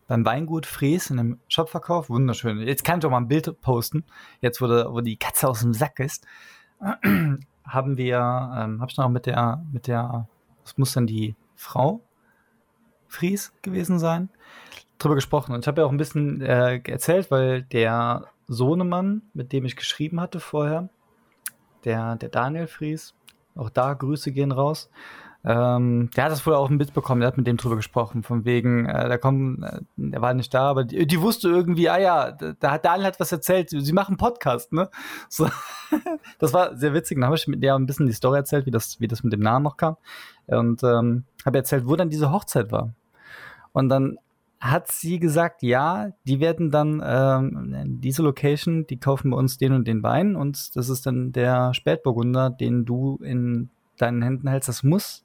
beim 0.07 0.25
Weingut 0.25 0.65
Fries 0.65 1.09
in 1.09 1.19
einem 1.19 1.39
Shopverkauf. 1.47 2.09
Wunderschön. 2.09 2.59
Jetzt 2.59 2.83
kann 2.83 2.99
ich 2.99 3.05
auch 3.05 3.11
mal 3.11 3.17
ein 3.17 3.27
Bild 3.27 3.61
posten. 3.61 4.03
Jetzt, 4.41 4.61
wo, 4.61 4.67
der, 4.67 4.91
wo 4.91 5.01
die 5.01 5.17
Katze 5.17 5.47
aus 5.47 5.61
dem 5.61 5.73
Sack 5.73 5.99
ist, 5.99 6.25
haben 6.79 7.97
wir, 7.97 8.17
ähm, 8.17 8.81
habe 8.81 8.91
ich 8.91 8.97
noch 8.97 9.09
mit 9.09 9.25
der, 9.25 9.63
mit 9.71 9.87
der, 9.87 10.27
was 10.63 10.77
muss 10.77 10.93
denn 10.93 11.07
die 11.07 11.35
Frau 11.55 12.01
Fries 13.07 13.53
gewesen 13.61 13.97
sein, 13.97 14.29
drüber 14.99 15.15
gesprochen. 15.15 15.53
Und 15.53 15.61
ich 15.61 15.67
habe 15.67 15.81
ja 15.81 15.87
auch 15.87 15.91
ein 15.91 15.97
bisschen 15.97 16.41
äh, 16.41 16.81
erzählt, 16.85 17.31
weil 17.31 17.63
der 17.63 18.25
Sohnemann, 18.47 19.23
mit 19.33 19.53
dem 19.53 19.65
ich 19.65 19.75
geschrieben 19.75 20.21
hatte 20.21 20.39
vorher, 20.39 20.89
der, 21.83 22.15
der 22.15 22.29
Daniel 22.29 22.67
Fries, 22.67 23.15
auch 23.55 23.69
da 23.69 23.93
Grüße 23.93 24.31
gehen 24.31 24.51
raus, 24.51 24.89
ähm, 25.47 26.09
der 26.15 26.23
hat 26.23 26.31
das 26.31 26.45
wohl 26.47 26.55
auch 26.55 26.69
mitbekommen, 26.69 27.21
der 27.21 27.27
hat 27.27 27.37
mit 27.37 27.45
dem 27.45 27.57
drüber 27.57 27.75
gesprochen, 27.75 28.23
von 28.23 28.45
wegen, 28.45 28.87
äh, 28.87 29.07
da 29.07 29.17
kommen, 29.19 29.61
äh, 29.61 29.79
der 29.95 30.21
war 30.21 30.33
nicht 30.33 30.51
da, 30.53 30.69
aber 30.69 30.85
die, 30.85 31.05
die, 31.05 31.21
wusste 31.21 31.49
irgendwie, 31.49 31.87
ah 31.87 31.99
ja, 31.99 32.31
da 32.31 32.71
hat 32.71 32.85
Daniel 32.85 33.05
hat 33.05 33.19
was 33.19 33.31
erzählt, 33.31 33.69
sie 33.69 33.93
machen 33.93 34.17
Podcast, 34.17 34.73
ne? 34.73 34.89
So, 35.29 35.47
das 36.39 36.53
war 36.53 36.75
sehr 36.75 36.95
witzig. 36.95 37.17
Dann 37.17 37.25
habe 37.25 37.35
ich 37.35 37.47
mit 37.47 37.61
der 37.61 37.75
ein 37.75 37.85
bisschen 37.85 38.07
die 38.07 38.13
Story 38.13 38.37
erzählt, 38.37 38.65
wie 38.65 38.71
das, 38.71 38.99
wie 38.99 39.07
das 39.07 39.23
mit 39.23 39.33
dem 39.33 39.41
Namen 39.41 39.63
noch 39.63 39.77
kam. 39.77 39.97
Und 40.47 40.83
ähm, 40.83 41.25
habe 41.45 41.59
erzählt, 41.59 41.87
wo 41.87 41.95
dann 41.95 42.09
diese 42.09 42.31
Hochzeit 42.31 42.71
war. 42.71 42.93
Und 43.71 43.89
dann 43.89 44.17
hat 44.59 44.91
sie 44.91 45.19
gesagt, 45.19 45.61
ja, 45.61 46.09
die 46.23 46.39
werden 46.39 46.71
dann 46.71 47.03
ähm, 47.05 47.99
diese 48.01 48.23
Location, 48.23 48.87
die 48.87 48.99
kaufen 48.99 49.29
bei 49.29 49.37
uns 49.37 49.57
den 49.57 49.73
und 49.73 49.87
den 49.87 50.01
Wein 50.01 50.35
und 50.35 50.75
das 50.75 50.89
ist 50.89 51.05
dann 51.05 51.33
der 51.33 51.73
Spätburgunder, 51.73 52.49
den 52.49 52.85
du 52.85 53.17
in 53.21 53.69
deinen 53.97 54.21
Händen 54.21 54.47
hältst. 54.47 54.69
Das 54.69 54.81
muss 54.81 55.24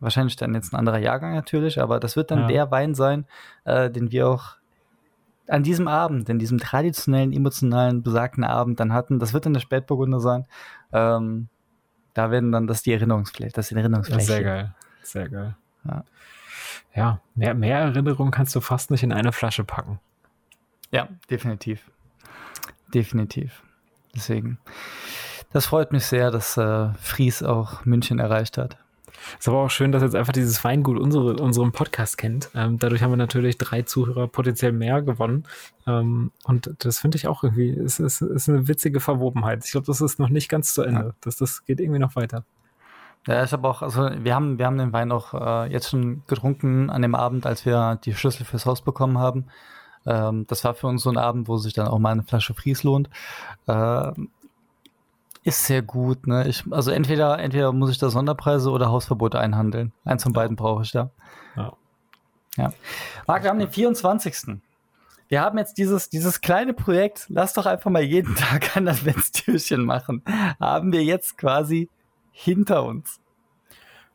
Wahrscheinlich 0.00 0.36
dann 0.36 0.54
jetzt 0.54 0.72
ein 0.72 0.76
anderer 0.76 0.98
Jahrgang 0.98 1.34
natürlich, 1.34 1.80
aber 1.80 2.00
das 2.00 2.16
wird 2.16 2.30
dann 2.30 2.40
ja. 2.40 2.46
der 2.46 2.70
Wein 2.70 2.94
sein, 2.94 3.26
äh, 3.64 3.90
den 3.90 4.10
wir 4.10 4.28
auch 4.28 4.56
an 5.46 5.62
diesem 5.62 5.88
Abend, 5.88 6.28
in 6.28 6.38
diesem 6.38 6.58
traditionellen, 6.58 7.32
emotionalen, 7.32 8.02
besagten 8.02 8.44
Abend 8.44 8.80
dann 8.80 8.92
hatten. 8.92 9.18
Das 9.18 9.32
wird 9.34 9.46
dann 9.46 9.52
der 9.52 9.60
Spätburgunder 9.60 10.20
sein. 10.20 10.46
Ähm, 10.92 11.48
da 12.14 12.30
werden 12.30 12.52
dann 12.52 12.66
das 12.66 12.82
die 12.82 12.92
Erinnerungsfläche, 12.92 13.52
das 13.52 13.70
Erinnerungsfläche. 13.72 14.24
sehr 14.24 14.42
geil, 14.42 14.74
sehr 15.02 15.28
geil. 15.28 15.56
Ja, 15.84 16.04
ja 16.94 17.20
mehr, 17.34 17.54
mehr 17.54 17.78
Erinnerungen 17.78 18.30
kannst 18.30 18.54
du 18.54 18.60
fast 18.60 18.90
nicht 18.90 19.02
in 19.02 19.12
eine 19.12 19.32
Flasche 19.32 19.64
packen. 19.64 20.00
Ja, 20.92 21.08
definitiv. 21.28 21.90
Definitiv. 22.92 23.62
Deswegen. 24.14 24.58
Das 25.52 25.66
freut 25.66 25.92
mich 25.92 26.06
sehr, 26.06 26.30
dass 26.30 26.56
äh, 26.56 26.92
Fries 26.94 27.42
auch 27.42 27.84
München 27.84 28.18
erreicht 28.18 28.56
hat. 28.58 28.78
Ist 29.38 29.48
aber 29.48 29.58
auch 29.58 29.70
schön, 29.70 29.92
dass 29.92 30.02
jetzt 30.02 30.14
einfach 30.14 30.32
dieses 30.32 30.62
Weingut 30.64 30.98
unsere, 30.98 31.36
unseren 31.36 31.72
Podcast 31.72 32.18
kennt. 32.18 32.50
Ähm, 32.54 32.78
dadurch 32.78 33.02
haben 33.02 33.10
wir 33.10 33.16
natürlich 33.16 33.58
drei 33.58 33.82
Zuhörer 33.82 34.28
potenziell 34.28 34.72
mehr 34.72 35.02
gewonnen. 35.02 35.44
Ähm, 35.86 36.32
und 36.44 36.74
das 36.78 37.00
finde 37.00 37.16
ich 37.16 37.26
auch 37.26 37.44
irgendwie, 37.44 37.70
ist, 37.70 38.00
ist, 38.00 38.22
ist 38.22 38.48
eine 38.48 38.68
witzige 38.68 39.00
Verwobenheit. 39.00 39.64
Ich 39.64 39.72
glaube, 39.72 39.86
das 39.86 40.00
ist 40.00 40.18
noch 40.18 40.28
nicht 40.28 40.48
ganz 40.48 40.74
zu 40.74 40.82
Ende. 40.82 41.00
Ja. 41.00 41.14
Das, 41.20 41.36
das 41.36 41.64
geht 41.64 41.80
irgendwie 41.80 42.00
noch 42.00 42.16
weiter. 42.16 42.44
Ja, 43.26 43.44
ich 43.44 43.52
habe 43.52 43.68
auch, 43.68 43.82
also 43.82 44.08
wir 44.18 44.34
haben, 44.34 44.58
wir 44.58 44.66
haben 44.66 44.78
den 44.78 44.92
Wein 44.92 45.12
auch 45.12 45.34
äh, 45.34 45.70
jetzt 45.70 45.90
schon 45.90 46.22
getrunken 46.26 46.88
an 46.88 47.02
dem 47.02 47.14
Abend, 47.14 47.44
als 47.46 47.66
wir 47.66 47.98
die 48.02 48.14
Schlüssel 48.14 48.44
fürs 48.46 48.64
Haus 48.64 48.80
bekommen 48.80 49.18
haben. 49.18 49.46
Ähm, 50.06 50.46
das 50.46 50.64
war 50.64 50.74
für 50.74 50.86
uns 50.86 51.02
so 51.02 51.10
ein 51.10 51.18
Abend, 51.18 51.48
wo 51.48 51.58
sich 51.58 51.74
dann 51.74 51.88
auch 51.88 51.98
mal 51.98 52.12
eine 52.12 52.22
Flasche 52.22 52.54
Fries 52.54 52.82
lohnt. 52.82 53.10
Äh, 53.66 54.12
ist 55.42 55.64
sehr 55.64 55.82
gut, 55.82 56.26
ne? 56.26 56.46
Ich, 56.48 56.64
also 56.70 56.90
entweder, 56.90 57.38
entweder 57.38 57.72
muss 57.72 57.90
ich 57.90 57.98
da 57.98 58.10
Sonderpreise 58.10 58.70
oder 58.70 58.90
Hausverbote 58.90 59.38
einhandeln. 59.38 59.92
Eins 60.04 60.22
von 60.22 60.32
beiden 60.32 60.56
brauche 60.56 60.82
ich 60.82 60.92
da. 60.92 61.10
Ja. 61.56 61.72
ja. 62.56 62.72
Marc, 63.26 63.42
wir 63.42 63.50
haben 63.50 63.58
den 63.58 63.70
24. 63.70 64.60
Wir 65.28 65.40
haben 65.40 65.58
jetzt 65.58 65.78
dieses, 65.78 66.10
dieses 66.10 66.40
kleine 66.40 66.74
Projekt, 66.74 67.26
lass 67.28 67.54
doch 67.54 67.66
einfach 67.66 67.90
mal 67.90 68.02
jeden 68.02 68.34
Tag 68.36 68.76
ein 68.76 68.88
Adventstürchen 68.88 69.84
machen. 69.84 70.22
Haben 70.58 70.92
wir 70.92 71.04
jetzt 71.04 71.38
quasi 71.38 71.88
hinter 72.32 72.84
uns. 72.84 73.20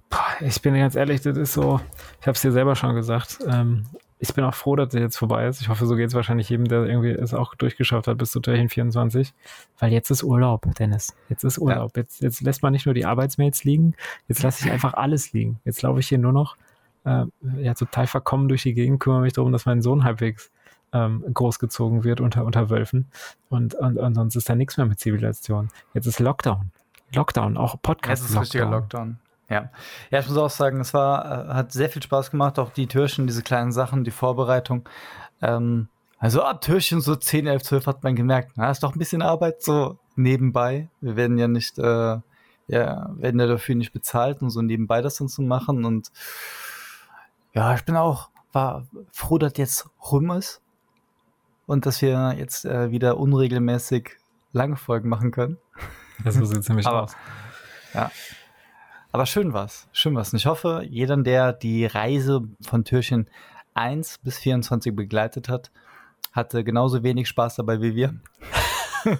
Boah, 0.09 0.35
ich 0.41 0.61
bin 0.61 0.75
ganz 0.75 0.95
ehrlich, 0.95 1.21
das 1.21 1.37
ist 1.37 1.53
so, 1.53 1.79
ich 2.21 2.27
habe 2.27 2.35
es 2.35 2.41
dir 2.41 2.51
selber 2.51 2.75
schon 2.75 2.93
gesagt, 2.93 3.39
ähm, 3.47 3.85
ich 4.19 4.33
bin 4.33 4.43
auch 4.43 4.53
froh, 4.53 4.75
dass 4.75 4.93
es 4.93 4.99
jetzt 4.99 5.17
vorbei 5.17 5.47
ist. 5.47 5.61
Ich 5.61 5.67
hoffe, 5.67 5.85
so 5.85 5.95
geht 5.95 6.07
es 6.07 6.13
wahrscheinlich 6.13 6.49
jedem, 6.49 6.67
der 6.67 6.85
irgendwie 6.85 7.09
es 7.09 7.33
auch 7.33 7.53
durchgeschafft 7.55 8.07
hat 8.07 8.17
bis 8.17 8.31
zu 8.31 8.39
Türchen 8.39 8.69
24. 8.69 9.33
Weil 9.79 9.91
jetzt 9.91 10.09
ist 10.09 10.23
Urlaub, 10.23 10.65
Dennis. 10.79 11.15
Jetzt 11.29 11.43
ist 11.43 11.57
Urlaub. 11.57 11.95
Ja. 11.95 12.03
Jetzt, 12.03 12.21
jetzt 12.21 12.41
lässt 12.41 12.63
man 12.63 12.71
nicht 12.71 12.85
nur 12.85 12.95
die 12.95 13.05
Arbeitsmails 13.05 13.63
liegen, 13.65 13.95
jetzt 14.27 14.41
lasse 14.41 14.65
ich 14.65 14.71
einfach 14.71 14.93
alles 14.93 15.33
liegen. 15.33 15.59
Jetzt 15.65 15.81
laufe 15.81 15.99
ich 15.99 16.07
hier 16.07 16.17
nur 16.17 16.31
noch 16.31 16.55
äh, 17.03 17.25
ja, 17.57 17.73
total 17.73 18.07
verkommen 18.07 18.47
durch 18.47 18.63
die 18.63 18.73
Gegend, 18.73 18.99
kümmere 18.99 19.21
mich 19.21 19.33
darum, 19.33 19.51
dass 19.51 19.65
mein 19.65 19.81
Sohn 19.81 20.03
halbwegs 20.03 20.51
ähm, 20.93 21.25
großgezogen 21.33 22.03
wird 22.03 22.21
unter, 22.21 22.45
unter 22.45 22.69
Wölfen. 22.69 23.07
Und, 23.49 23.75
und, 23.75 23.97
und 23.97 24.15
sonst 24.15 24.35
ist 24.35 24.49
da 24.49 24.55
nichts 24.55 24.77
mehr 24.77 24.85
mit 24.85 24.99
Zivilisation. 24.99 25.69
Jetzt 25.93 26.05
ist 26.05 26.19
Lockdown. 26.19 26.71
Lockdown, 27.13 27.57
auch 27.57 27.81
Podcast. 27.81 28.23
Es 28.23 28.31
ist 28.31 28.39
richtiger 28.39 28.69
Lockdown. 28.69 29.17
Ja. 29.49 29.69
ja, 30.09 30.19
ich 30.19 30.27
muss 30.27 30.37
auch 30.37 30.49
sagen, 30.49 30.79
es 30.79 30.93
war, 30.93 31.49
äh, 31.49 31.53
hat 31.53 31.71
sehr 31.71 31.89
viel 31.89 32.01
Spaß 32.01 32.31
gemacht, 32.31 32.57
auch 32.57 32.71
die 32.71 32.87
Türchen, 32.87 33.27
diese 33.27 33.43
kleinen 33.43 33.71
Sachen, 33.71 34.03
die 34.03 34.11
Vorbereitung. 34.11 34.89
Ähm, 35.41 35.87
also 36.17 36.41
ab 36.41 36.61
Türchen 36.61 37.01
so 37.01 37.15
10, 37.15 37.45
11, 37.45 37.63
12 37.63 37.87
hat 37.87 38.03
man 38.03 38.15
gemerkt, 38.15 38.53
na, 38.55 38.71
ist 38.71 38.81
doch 38.81 38.95
ein 38.95 38.99
bisschen 38.99 39.21
Arbeit 39.21 39.61
so 39.61 39.99
nebenbei. 40.15 40.89
Wir 41.01 41.15
werden 41.15 41.37
ja 41.37 41.47
nicht, 41.47 41.77
äh, 41.77 42.17
ja, 42.67 43.09
werden 43.15 43.39
ja 43.39 43.45
dafür 43.45 43.75
nicht 43.75 43.93
bezahlt 43.93 44.41
und 44.41 44.49
so 44.49 44.61
nebenbei 44.61 45.01
das 45.01 45.17
dann 45.17 45.27
zu 45.27 45.43
machen. 45.43 45.85
Und 45.85 46.11
ja, 47.53 47.75
ich 47.75 47.85
bin 47.85 47.95
auch, 47.95 48.29
war 48.51 48.87
froh, 49.11 49.37
dass 49.37 49.53
jetzt 49.57 49.87
rum 50.11 50.31
ist 50.31 50.61
und 51.67 51.85
dass 51.85 52.01
wir 52.01 52.33
jetzt 52.37 52.65
äh, 52.65 52.89
wieder 52.89 53.17
unregelmäßig 53.17 54.17
lange 54.53 54.77
Folgen 54.77 55.09
machen 55.09 55.31
können. 55.31 55.57
Ja, 56.23 56.31
so 56.31 56.45
sieht 56.45 56.59
es 56.59 56.69
nämlich 56.69 56.87
aus. 56.87 57.15
Ja. 57.93 58.09
Aber 59.15 59.25
schön 59.25 59.53
war's. 59.53 59.87
Schön 59.93 60.13
war's. 60.13 60.33
Und 60.33 60.39
ich 60.39 60.45
hoffe, 60.45 60.85
jeder, 60.89 61.15
der 61.15 61.53
die 61.53 61.85
Reise 61.85 62.41
von 62.59 62.83
Türchen 62.83 63.29
1 63.73 64.17
bis 64.17 64.39
24 64.39 64.93
begleitet 64.93 65.47
hat, 65.47 65.71
hatte 66.33 66.65
genauso 66.65 67.01
wenig 67.01 67.29
Spaß 67.29 67.55
dabei 67.55 67.81
wie 67.81 67.95
wir. 67.95 68.15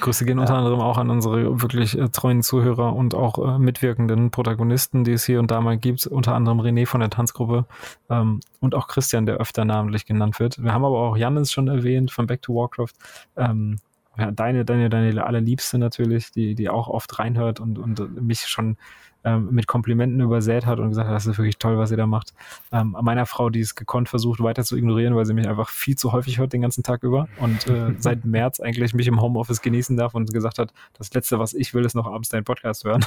Grüße 0.00 0.24
gehen 0.24 0.36
ja. 0.36 0.42
unter 0.42 0.54
anderem 0.54 0.78
auch 0.78 0.96
an 0.96 1.10
unsere 1.10 1.60
wirklich 1.60 1.98
äh, 1.98 2.08
treuen 2.08 2.44
Zuhörer 2.44 2.94
und 2.94 3.16
auch 3.16 3.56
äh, 3.56 3.58
mitwirkenden 3.58 4.30
Protagonisten, 4.30 5.02
die 5.02 5.14
es 5.14 5.24
hier 5.24 5.40
und 5.40 5.50
da 5.50 5.60
mal 5.60 5.76
gibt, 5.76 6.06
unter 6.06 6.36
anderem 6.36 6.60
René 6.60 6.86
von 6.86 7.00
der 7.00 7.10
Tanzgruppe 7.10 7.64
ähm, 8.10 8.38
und 8.60 8.76
auch 8.76 8.86
Christian, 8.86 9.26
der 9.26 9.38
öfter 9.38 9.64
namentlich 9.64 10.06
genannt 10.06 10.38
wird. 10.38 10.62
Wir 10.62 10.72
haben 10.72 10.84
aber 10.84 11.00
auch 11.00 11.16
Jannis 11.16 11.50
schon 11.50 11.66
erwähnt 11.66 12.12
von 12.12 12.28
Back 12.28 12.42
to 12.42 12.54
Warcraft. 12.54 12.92
Ähm, 13.36 13.80
ja, 14.18 14.30
deine, 14.30 14.64
deine, 14.64 14.88
deine 14.90 15.24
allerliebste 15.24 15.78
natürlich, 15.78 16.32
die, 16.32 16.54
die 16.54 16.68
auch 16.68 16.88
oft 16.88 17.18
reinhört 17.18 17.60
und, 17.60 17.78
und 17.78 18.22
mich 18.22 18.40
schon 18.46 18.76
ähm, 19.24 19.48
mit 19.50 19.66
Komplimenten 19.66 20.20
übersät 20.20 20.64
hat 20.66 20.78
und 20.78 20.90
gesagt 20.90 21.08
hat, 21.08 21.14
das 21.14 21.26
ist 21.26 21.38
wirklich 21.38 21.58
toll, 21.58 21.76
was 21.76 21.90
ihr 21.90 21.96
da 21.96 22.06
macht. 22.06 22.34
Ähm, 22.72 22.96
meiner 23.00 23.26
Frau, 23.26 23.50
die 23.50 23.60
es 23.60 23.74
gekonnt 23.74 24.08
versucht, 24.08 24.40
weiter 24.40 24.64
zu 24.64 24.76
ignorieren, 24.76 25.16
weil 25.16 25.26
sie 25.26 25.34
mich 25.34 25.48
einfach 25.48 25.70
viel 25.70 25.96
zu 25.96 26.12
häufig 26.12 26.38
hört 26.38 26.52
den 26.52 26.62
ganzen 26.62 26.82
Tag 26.82 27.02
über 27.02 27.28
und 27.38 27.66
äh, 27.66 27.94
seit 27.98 28.24
März 28.24 28.60
eigentlich 28.60 28.94
mich 28.94 29.06
im 29.06 29.20
Homeoffice 29.20 29.60
genießen 29.60 29.96
darf 29.96 30.14
und 30.14 30.32
gesagt 30.32 30.58
hat, 30.58 30.72
das 30.94 31.12
Letzte, 31.14 31.38
was 31.38 31.54
ich 31.54 31.74
will, 31.74 31.84
ist 31.84 31.94
noch 31.94 32.06
abends 32.06 32.28
deinen 32.28 32.44
Podcast 32.44 32.84
hören. 32.84 33.04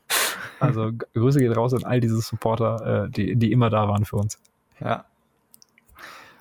also 0.60 0.92
Grüße 1.14 1.38
geht 1.38 1.56
raus 1.56 1.74
an 1.74 1.84
all 1.84 2.00
diese 2.00 2.20
Supporter, 2.20 3.04
äh, 3.06 3.10
die, 3.10 3.36
die 3.36 3.52
immer 3.52 3.70
da 3.70 3.88
waren 3.88 4.04
für 4.04 4.16
uns. 4.16 4.38
Ja. 4.80 5.06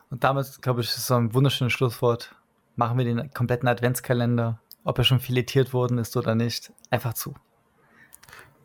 Und 0.10 0.24
damit, 0.24 0.62
glaube 0.62 0.82
ich, 0.82 0.88
ist 0.88 1.08
so 1.08 1.16
ein 1.16 1.34
wunderschönes 1.34 1.74
Schlusswort 1.74 2.36
machen 2.76 2.98
wir 2.98 3.06
den 3.06 3.32
kompletten 3.34 3.68
Adventskalender, 3.68 4.60
ob 4.84 4.98
er 4.98 5.04
schon 5.04 5.20
filetiert 5.20 5.74
worden 5.74 5.98
ist 5.98 6.16
oder 6.18 6.36
nicht, 6.36 6.72
einfach 6.90 7.14
zu. 7.14 7.34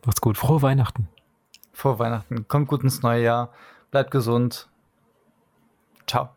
Macht's 0.05 0.21
gut. 0.21 0.37
Frohe 0.37 0.61
Weihnachten. 0.61 1.07
Frohe 1.73 1.99
Weihnachten. 1.99 2.47
Kommt 2.47 2.67
gut 2.67 2.83
ins 2.83 3.01
neue 3.01 3.23
Jahr. 3.23 3.53
Bleibt 3.91 4.11
gesund. 4.11 4.69
Ciao. 6.07 6.29